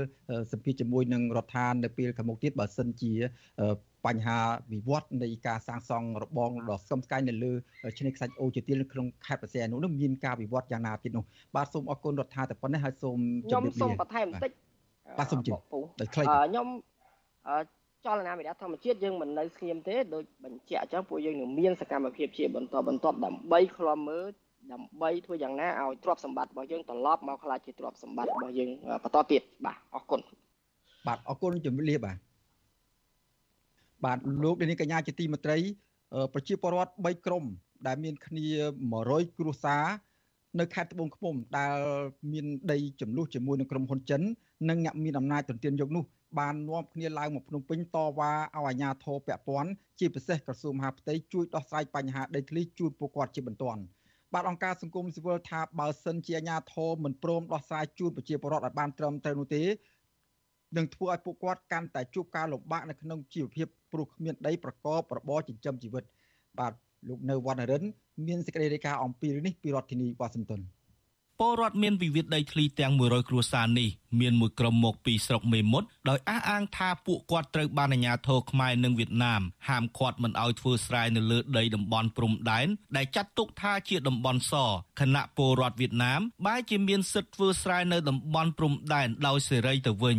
[0.52, 3.12] សម្ភាសជាមួយនឹងរដ្ឋាភិបាលនៅពេលខាងមុខទៀតបើសិនជា
[4.06, 4.38] បញ្ហា
[4.72, 7.52] វិវត្តនៃការសាងសង់របងដ៏ស្គមស្កៃនៅលើ
[7.98, 11.24] ឆ្នេរខ្សាច់អូជាទៀលក្នុងខេត្តបរសៃនោះនឹងមានការវិវត្តយ៉ាងណាទៀតនោះ
[11.56, 13.18] បាទសូមអរគុណរដ្ឋាភិបាលតែប៉ុណ្ណេះហើយសូម
[13.52, 14.52] ជម្រាបលាខ្ញុំសូមបន្ថែមបន្តិច
[15.18, 15.60] បាទសូមជម្រាប
[16.00, 16.66] ដោយខ្លីខ្ញុំ
[18.06, 24.26] ចលនាវិទ្យាធម្មជាតិយើងមិននៅស្ងៀមទេដូចបញ្ជាក់អញ្ចឹងពួកយើងនឹងមានសកម្មភាពជាបន្តបន្ទាប់ដើម្បីឃ្លាំមើល
[24.72, 28.70] ដើម្បីធ្វើយ៉ាងណាឲ្យទ្រព្យសម្បត្តិរបស់យើងត្រឡប់មកខ្លាចជាទ្រព្យសម្បត្តិរបស់យើង
[29.04, 30.20] បន្តទៀតបាទអរគុណ
[31.06, 32.16] បាទអរគុណជំរាបលាបាទ
[34.04, 35.58] បាទលោកនាងកញ្ញាជាទីមេត្រី
[36.34, 37.44] ប្រជាពលរដ្ឋ3ក្រុម
[37.86, 38.46] ដែលមានគ្នា
[38.92, 39.84] 100គ្រួសារ
[40.60, 41.76] នៅខេត្តត្បូងឃ្មុំដែល
[42.32, 44.20] មានដីចំនួនជាមួយនឹងក្រុមហ៊ុនចិន
[44.68, 46.04] និងអ្នកមានអំណាចទន្ទ្រានយកនោះ
[46.38, 53.82] បាននាំគ្នាឡើងមកភ្នំពេញតវ៉ាឲ្យអាជ្ញាធរពាក់ព័ន្ធជាពិសេសក្រសួងមហាផ្ទៃជួយដោះស្រាយបញ្ហាដីធ្លីជូនពួកគាត់ជាបន្ទាន់
[54.32, 59.62] បាទអង្គការសង្គមស៊ីវិលថាបើសិនជាអាជ្ញាធរមិនព្រមដោះស្រាយជូនប្រជាពលរដ្ឋឲ្យបានត្រឹមត្រូវនោះទេ
[60.76, 66.04] នឹងធ្វើឲ្យពួកគាត់កាន់តែជួបការលំបាកនៅក្នុងជីវភាពព្រោះគ្មានដីប្រកបរបរចិញ្ចឹមជីវិត
[66.58, 66.72] បាទ
[67.08, 67.82] លោកនៅវណ្ណរិន
[68.26, 70.60] មានសេចក្តីរាយការណ៍អំពីរឿងនេះពីរដ្ឋធានីវ៉ាស៊ីនតោន
[71.44, 73.88] ពលរដ្ឋមានវិវាទដីធ្លីទាំង100គ្រួសារនេះ
[74.20, 82.66] មានមួយក្រុមមកពីស្រុកមេមត់ដោយអះអាងថាពួកគាត់ត្រូវបានអាជ្ញាធរខ្មែរនិងវៀតណាមហាមឃាត់មិនឲ្យធ្វើស្រែនៅលើដីតំបន់ព្រំដែន
[82.96, 84.52] ដែលចាត់ទុកថាជាតំបន់ស
[85.00, 90.18] ខណៈពលរដ្ឋវៀតណាមបែរជាមានសិទ្ធិធ្វើស្រែនៅតំបន់ព្រំដែនដោយសេរីទៅវិញ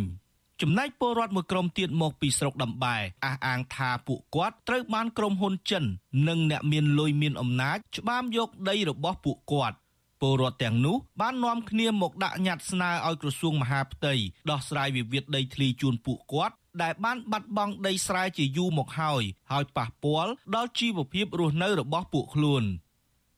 [0.62, 5.84] ចំណែកពលរដ្ឋមួយក្រុមទៀតមកពីស្រុកដំបែអះអាងថាពួកគាត់ត្រូវបានក្រុមហ៊ុនចិន
[6.28, 9.76] និងអ្នកមានលុយមានអំណាច ច្បាមយកដីរបស់ពួកគាត់
[10.20, 14.14] ពលរដ្ឋទាំងនោះបាននាំគ្នាមកដាក់ញត្តិស្នើឲ្យក្រសួងមហាផ្ទៃ
[14.50, 22.64] ដោះស្រាយវិវាទដីធ្លីជូនពួកគាត់ដែលបានបាត់បង់ដីស្រែជាយូរមកហើយហើយប៉ះពាល់ដល់ជីវភាពរស់នៅរបស់ពួកខ្លួន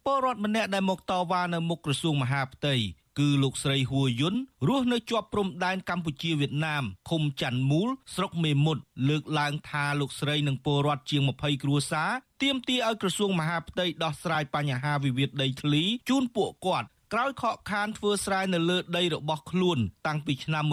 [0.04, 2.74] ពលរដ្ឋម្នាក់ដែលមកតវ៉ានៅមុខក្រសួងមហាផ្ទៃ
[3.18, 4.34] គឺលោកស្រីហួយុន
[4.68, 12.10] រស់នៅជាប់ព្រំដែនកម្ពុជាវៀតណាមឃុំច័ន្ទមូលស្រុកមេមត់លើកឡើងថាលោកស្រីនិងពលរដ្ឋជាង20គ្រួសារ
[12.42, 20.64] ទាមទារឲ្យក្រសួងមហាផ្ទៃដោះស្រាយបញ្ហាវិវាទដីធ្លីជូនពួកគាត់ក្រោយខកខានធ្វើស្រែនៅលើដីរបស់ខ្លួនតាំងពីឆ្នាំ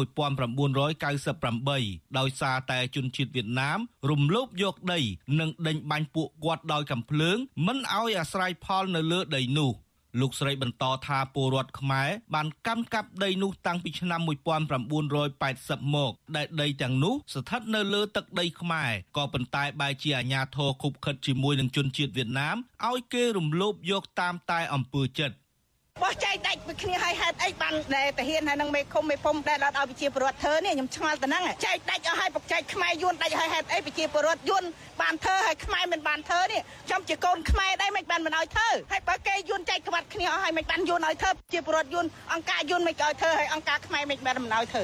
[1.14, 3.80] 1998ដោយសារតែជនជាតិវៀតណាម
[4.10, 5.00] រំលោភយកដី
[5.40, 9.72] និងដេញបាញ់ពួកគាត់ដោយកំភ្លើងមិនឲ្យអាស្រ័យផលនៅលើដីនោះ
[10.20, 22.58] លោកស្រីបន្តថាពលរដ្ឋខ្មែរបានកាន់កាប់ដីនោះតាំងពីឆ្នាំ1980មក ដែលដីទាំងនោះស្ថិតនៅលើទឹកដីខ្មែរក៏ប៉ុន្តែបែរជាអាញាធរខុបខិតជាមួយនឹងជនជាតិវៀតណាម
[22.90, 25.36] ឲ្យគេរំលោភយកតាមតែអំពើចិត្ត
[26.02, 34.64] បោះចែកដាច់ពីគ្នាឲ្យហេតុអីបានដែលតាហ៊ានហើយនឹងមេឃុំមេភូមិដែលដល់ឲ្យប្រជាពលរដ្ឋធ្វើនេះខ្ញុំឆ្ងល់ទៅហ្នឹងចែកដាច់ឲ្យបកចែកខ្មែរយួនដាច់ឲ្យហេតុអីប្រជាពលរដ្ឋយួន
[35.02, 44.84] បានធ្វើហើយខ្មែរមិនបានធ្វើនេះខ្ញុំជាកូនខ្មែរដែរមិនបានមិនឲ្យធ្វើហើយបើគេយួនចែកក្បាត់គ្នាឲ្យមិនបានយួនឲ្យធ្វើប្រជាពលរដ្ឋយួនអង្គការយួនមិនឲ្យធ្វើហើយអង្គការខ្មែរមិនបានមិនឲ្យធ្វើ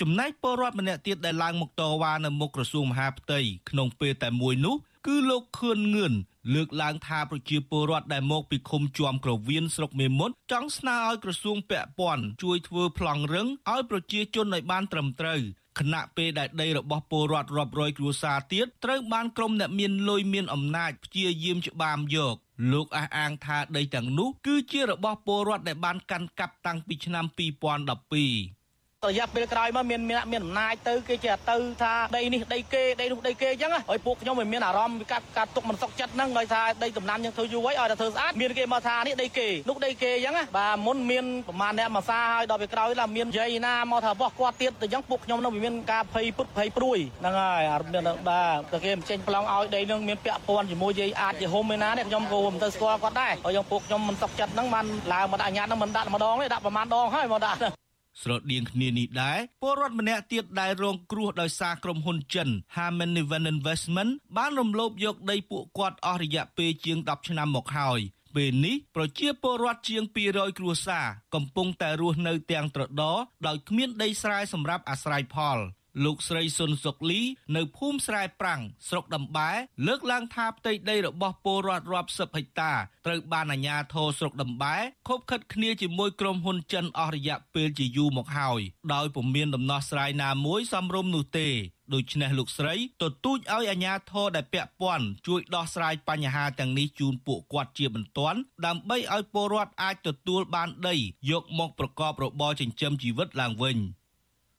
[0.00, 3.40] ចំណែកពលរដ្ឋម្នាក់ទៀតដែលឡើងមកតវ៉ានៅមុខក្រសួងមហាផ្ទៃ
[3.70, 4.74] ក្នុងពេលតែមួយនោះ
[5.06, 6.12] គឺលោកខឿនងឿន
[6.54, 15.40] លើកឡើងថាប្រជាពលរដ្ឋដែលមកពីឃុំជួមក្រវៀនស្រុកមេមត់ចង់ស្នើឲ្យក្រសួងពាក់ព័ន្ធជួយធ្វើប្លង់រឹងឲ្យប្រជាជនឲ្យបានត្រឹមត្រូវ
[15.78, 22.36] ខណៈពេលដែលដីរបស់ពលរដ្ឋរាប់រយគ្រួសារទៀតត្រូវបានក្រុមអ្នកមានលុយមានអំណាចព្យាយាមច្បាមយក
[22.72, 28.61] លោកអះអាងថាដីទាំងនោះគឺជារបស់ពលរដ្ឋដែលបានកាន់កាប់តាំងពីឆ្នាំ2012
[29.10, 57.81] រយៈពេលក្រោយមកមានមានមានអំណាចទៅគេចេះទៅថាដីនេះដីគេដីនោះដីគេអញ្ចឹងហើយពួកខ្ញុំមិនមានអារម្មណ៍កាត់កាត់ទុកមិនសុខចិត្តហ្នឹងហើយថាដីដំណាំយើងធ្វើយូរហើយឲ្យតែធ្វើស្អាតមានគេមកថានេះដីគេនោះដីគេអញ្ចឹងបាទមុនមានប្រហែលអ្នកមកសារហើយដល់ពេលក្រោយឡាមានយាយណាមកថាបោះគាត់ទៀតទៅអញ្ចឹងពួកខ្ញុំនៅមានការភ័យពុតភ័យព្រួយហ្នឹងហើយអាមានបាទតែគេមិនចេញប្លង់ឲ្យដីនឹងមានពាក់ព័ន្ធជាមួយយាយអាចជាហុំឯណានេះខ្ញុំក៏មិនទៅស្គាល់គាត់ដែរហើយយើងពួកខ្ញុំមិនសុខចិត្តហ្នឹងបានឡើងមកដាក់អាញាហ្នឹងមិនដាក់ម្ដងទេដាក់ប្រហែលដងហើយមកដាក់
[58.20, 68.00] ស្រដៀងគ្នានេះដែរពលរដ្ឋម្នាក់ទៀតដែលរងគ្រោះដោយសារក្រុមហ៊ុនចិន Harman Niven Investment បានរំលោភយកដីពួកគាត់អស់រយៈពេលជាង10ឆ្នាំមកហើយ
[68.36, 75.58] ពេលនេះប្រជាពលរដ្ឋជាង200គ្រួសារកំពុងតែរស់នៅទាំងត្រដរដោយគ្មានដីស្រែសម្រាប់អាស្រ័យផល
[76.04, 77.20] លោកស្រីសុនសុកលី
[77.56, 79.50] នៅភូមិស្រែប្រាំងស្រុកដំបែ
[79.86, 82.72] លើកឡើងថាផ្ទៃដីរបស់ពលរដ្ឋរាប់សិបហិកតា
[83.06, 84.76] ត្រូវបានអាជ្ញាធរស្រុកដំបែ
[85.08, 88.60] ខົບខិតគ្នាជាមួយក្រុមហ៊ុនចិនអស់រយៈពេលជាយូរមកហើយ
[88.94, 91.48] ដោយពុំមានដំណោះស្រាយណាមួយសមរម្យនោះទេ
[91.94, 100.96] ដូច្នេះលោកស្រីទទូចឲ្យអាជ្ញាធរដែលពាក់ព័ន្ធជួយដោះស្រាយបញ្ហាទាំងនេះជូនពួកគាត់ជាបន្ទាន់ដើម្បីឲ្យពលរដ្ឋអាចទទួលបានដី
[101.30, 103.78] យកមកប្រកបរបរចិញ្ចឹមជីវិតឡើងវិញ។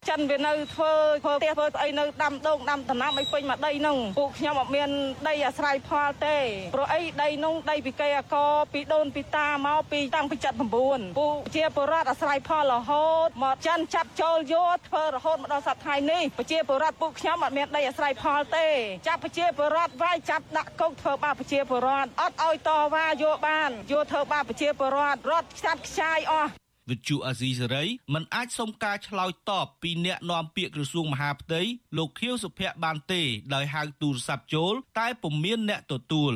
[0.09, 0.93] ចិនវានៅធ្វើ
[1.23, 4.89] ធ្វើផ្ទះធ្វើស្អីនៅដាំដូងដាំដំណាំឲ្យពេញមកដីនោះពួកខ្ញុំអត់មាន
[5.27, 6.37] ដីអាស្រ័យផលទេ
[6.75, 8.35] ព្រោះអីដីនោះដីពីកេអក
[8.73, 10.35] ពីដូនពីតាមកពីតាំងពី
[10.77, 18.67] 79ពួកជាបរដ្ឋអាស្រ័យផលរហូតមកចិនចាប់ចូលយកធ្វើរហូតមកដល់សប្តាហ៍នេះប្រជាបរដ្ឋពួកខ្ញុំអត់មានដីអាស្រ័យផលទេ
[19.07, 31.61] ចាប់ប្រជាបរដ្ឋវាយចាប់ដាក់គុកធ្វើបាបប្រជាបរដ្ឋអត់ឲ្យតវ៉ាយកបានយកធ្វើបាបប្រជាបរដ្ឋរត់ខ្ចាត់ខ្ចាយអស់ វិទ្យុអាស៊ីសេរីមិនអាចសុំការឆ្លើយតបពីអ្នកនាំពាក្យក្រសួងមហាផ្ទៃ
[31.97, 33.21] លោកខៀវសុភ័ក្របានទេ
[33.53, 36.34] ដោយហៅទូរស័ព្ទចូល តែពុំមានអ្នកទទួល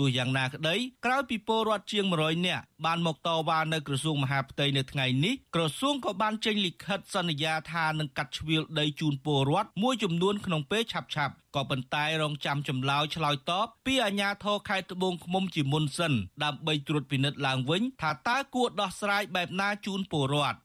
[0.00, 11.10] ទោះយ៉ាងណាក្តីក្រោយពីពលរដ្ឋជាង100នាក់បានមកតវ៉ានៅក្រសួងមហាផ្ទៃនៅថ្ងៃនេះក្រសួងក៏បានចេញលិខិតសន្យាថានឹងកាត់ជ្រៀលដីជូនពលរដ្ឋមួយចំនួនក្នុងពេលឆាប់ៗ
[11.56, 16.12] ក៏ប៉ុន្តែរងចាំចម្លើយឆ្លើយតបពីអាជ្ញាធរខេត្តត្បូងឃ្មុំជាមុនសិន
[16.44, 20.58] ដើម្បីត្រួតពិនិត្យឡើងវិញថាតើគួរដោះស្រាយបែបណាជូនពលរដ្ឋ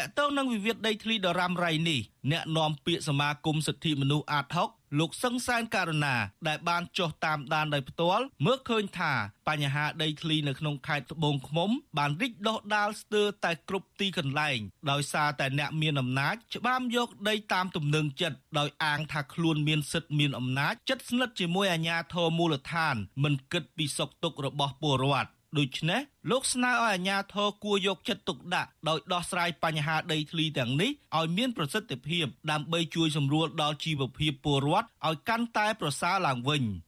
[0.00, 2.00] តកតងនឹងវិវាទដីធ្លីដ៏រ៉ាំរ៉ៃនេះ
[2.32, 6.14] អ្នកនាំពាក្យសមាគមសិទ្ធិមនុស្សអាត6លោកសឹងសានករណា
[6.48, 9.12] ដែលបានចុះតាមដានដោយផ្ទាល់មើលឃើញថា
[9.48, 14.58] បញ្ហាដីធ្លីនៅក្នុងខេត្តត្បូងឃ្មុំ បានរីកដុះដាលស្ទើរតែគ្រប់ទីកន្លែង
[14.90, 36.64] ដោយសារតែអ្នកមានអំណាចច្បាមយកដីតាមទំនឹងចិត្តដោយអាងថាខ្លួនមានសិទ្ធិមានអំណាចចិត្តស្និទ្ធជាមួយអាជ្ញាធរមូលដ្ឋាន មិនគិតពីសុខទុក្ខរបស់ពលរដ្ឋ ដូច្នេះលោកស្នើឲ្យអាជ្ញាធរគួរយកចិត្តទុកដាក់ដោយដោះស្រាយបញ្ហាដីធ្លីទាំងនេះឲ្យមានប្រសិទ្ធភាពដើម្បីជួយសម្រួលដល់ជីវភាពពលរដ្ឋឲ្យកាន់តែប្រសើរឡើងវិញ។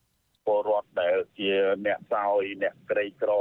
[0.49, 1.51] ពលរដ្ឋដែលជា
[1.87, 3.33] អ្នកសោយអ្នកក្រីក្រ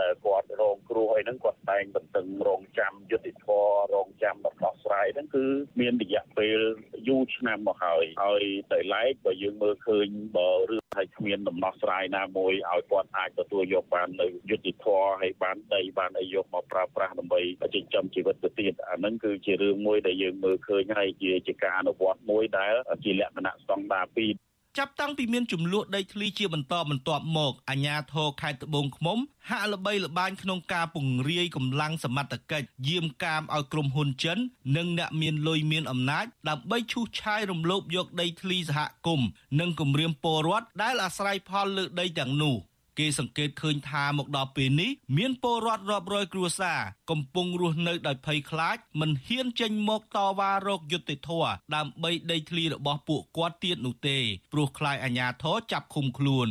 [0.00, 5.44] ដែលគាត់រងគ្រោះអីហ្នឹងគាត់តែងបន្តឹងរងចាំយុទ្ធធររងចាំដំណោះស្រាយហ្នឹងគឺ
[5.80, 6.60] មានរយៈពេល
[7.08, 17.40] យូរឆ្នាំមកហើយហើយតែឡែកបើយើងមើលឃើញបើរឿង ហើយគ្មានដំណោះស្រាយណាមួយឲ្យគាត់អាចទទួលយកបាននៅយុទ្ធធរហើយបានដីបានអីយកមកប្រើប្រាស់ដើម្បី
[17.74, 22.72] ចិញ្ចឹមជីវិតទៅទៀតអាហ្នឹងគឺជារឿងមួយដែលយើងមើលឃើញហើយជាជាការអនុវត្តមួយដែល
[23.04, 24.30] ជាលក្ខណៈស្តង់ដារពីរ
[24.78, 29.18] ចាប់តាំងពីមានចំនួនដីធ្លីជាបន្តបន្ទាប់មកអាជ្ញាធរខេត្តត្បូងឃ្មុំ
[29.48, 34.38] ហាក់ល្បីល្បាញក្នុងការពង្រាយកម្លាំងសមត្ថកិច្ចយាមកាមឲ្យក្រុមហ៊ុនចិន
[34.76, 39.28] និងអ្នកមានលុយមានអំណាចដើម្បីឈូសឆាយរំលោភយកដីធ្លីសហគមន៍
[39.60, 42.56] និងគម្រាមពលរដ្ឋដែលអាស្រ័យផលលើដីទាំងនោះ។
[42.98, 46.80] គេសង្កេតឃើញថាមកដល់ពេលនេះមានពលរដ្ឋរាប់រយគ្រួសារ
[47.10, 54.18] កំពុងរស់នៅដោយភ័យខ្លាចមិនហ៊ានចេញមកតវ៉ារកយុត្តិធម៌ដើម្បីដីធ្លីរបស់ពួកគាត់ទៀតនោះទេ
[54.52, 56.50] ព្រោះខ្លាចអាជ្ញាធរចាប់ឃុំខ្លួន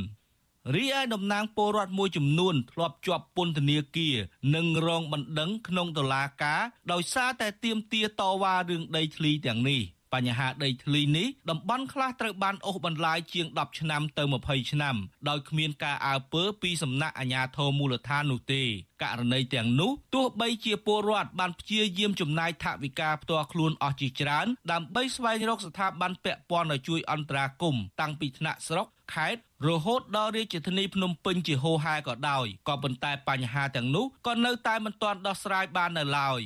[0.75, 4.15] រីឯតំណាងពលរដ្ឋមួយចំនួនធ្លាប់ជាប់ពន្ធនាគារ
[4.55, 6.61] និងរងបណ្ដឹងក្នុងតុលាការ
[6.91, 9.81] ដោយសារតែទាមទារតវ៉ារឿងដីធ្លីទាំងនេះ
[10.13, 14.95] បញ្ហាដីធ្លីនេះតំបន់ខ្លះត្រូវបានអូសបន្លាយជាង10ឆ្នាំទៅ20ឆ្នាំ
[15.29, 18.63] ដោយគ្មានការអើពើពីសំណាក់អាជ្ញាធរមូលដ្ឋាននោះទេ
[19.03, 36.41] ករណីទាំងនោះទោះបីជាពលរដ្ឋបានព្យាយាមចំណាយថវិកាផ្ទាល់ខ្លួនអស់ជាច្រើនដើម្បីស្វែងរកស្ថាប័នពាក់ព័ន្ធឲ្យជួយអន្តរាគមន៍តាំងពីថ្នាក់ស្រុកខេត្តរហូតដល់រាជធានីភ្នំពេញជាហូហែក៏ដោយក៏ប៉ុន្តែបញ្ហាទាំងនោះក៏នៅតែមិនទាន់ដោះស្រាយបាននៅឡើយ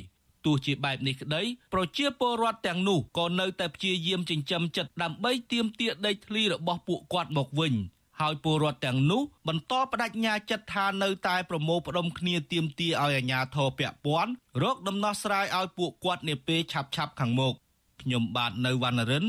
[0.46, 1.42] ទោះជាបែបនេះក្តី
[1.74, 7.74] ប្រជាពលរដ្ឋទាំងនោះក៏នៅតែព្យាយាមចិញ្ចឹមចិត្តដើម្បីទាមទារដីធ្លីរបស់ពួកគាត់មកវិញ
[8.22, 14.32] ហើយពលរដ្ឋទាំងនោះបន្តបដិញ្ញាចិត្តថានៅតែប្រមូលផ្ដុំគ្នាទាមទារឲ្យអាជ្ញាធរពាក់ព័ន្ធ
[14.64, 17.54] រកដំណោះស្រាយឲ្យពួកគាត់នាពេលឆាប់ៗខាងមុខ
[18.02, 19.26] ខ្ញុំបាទនៅវណ្ណរិន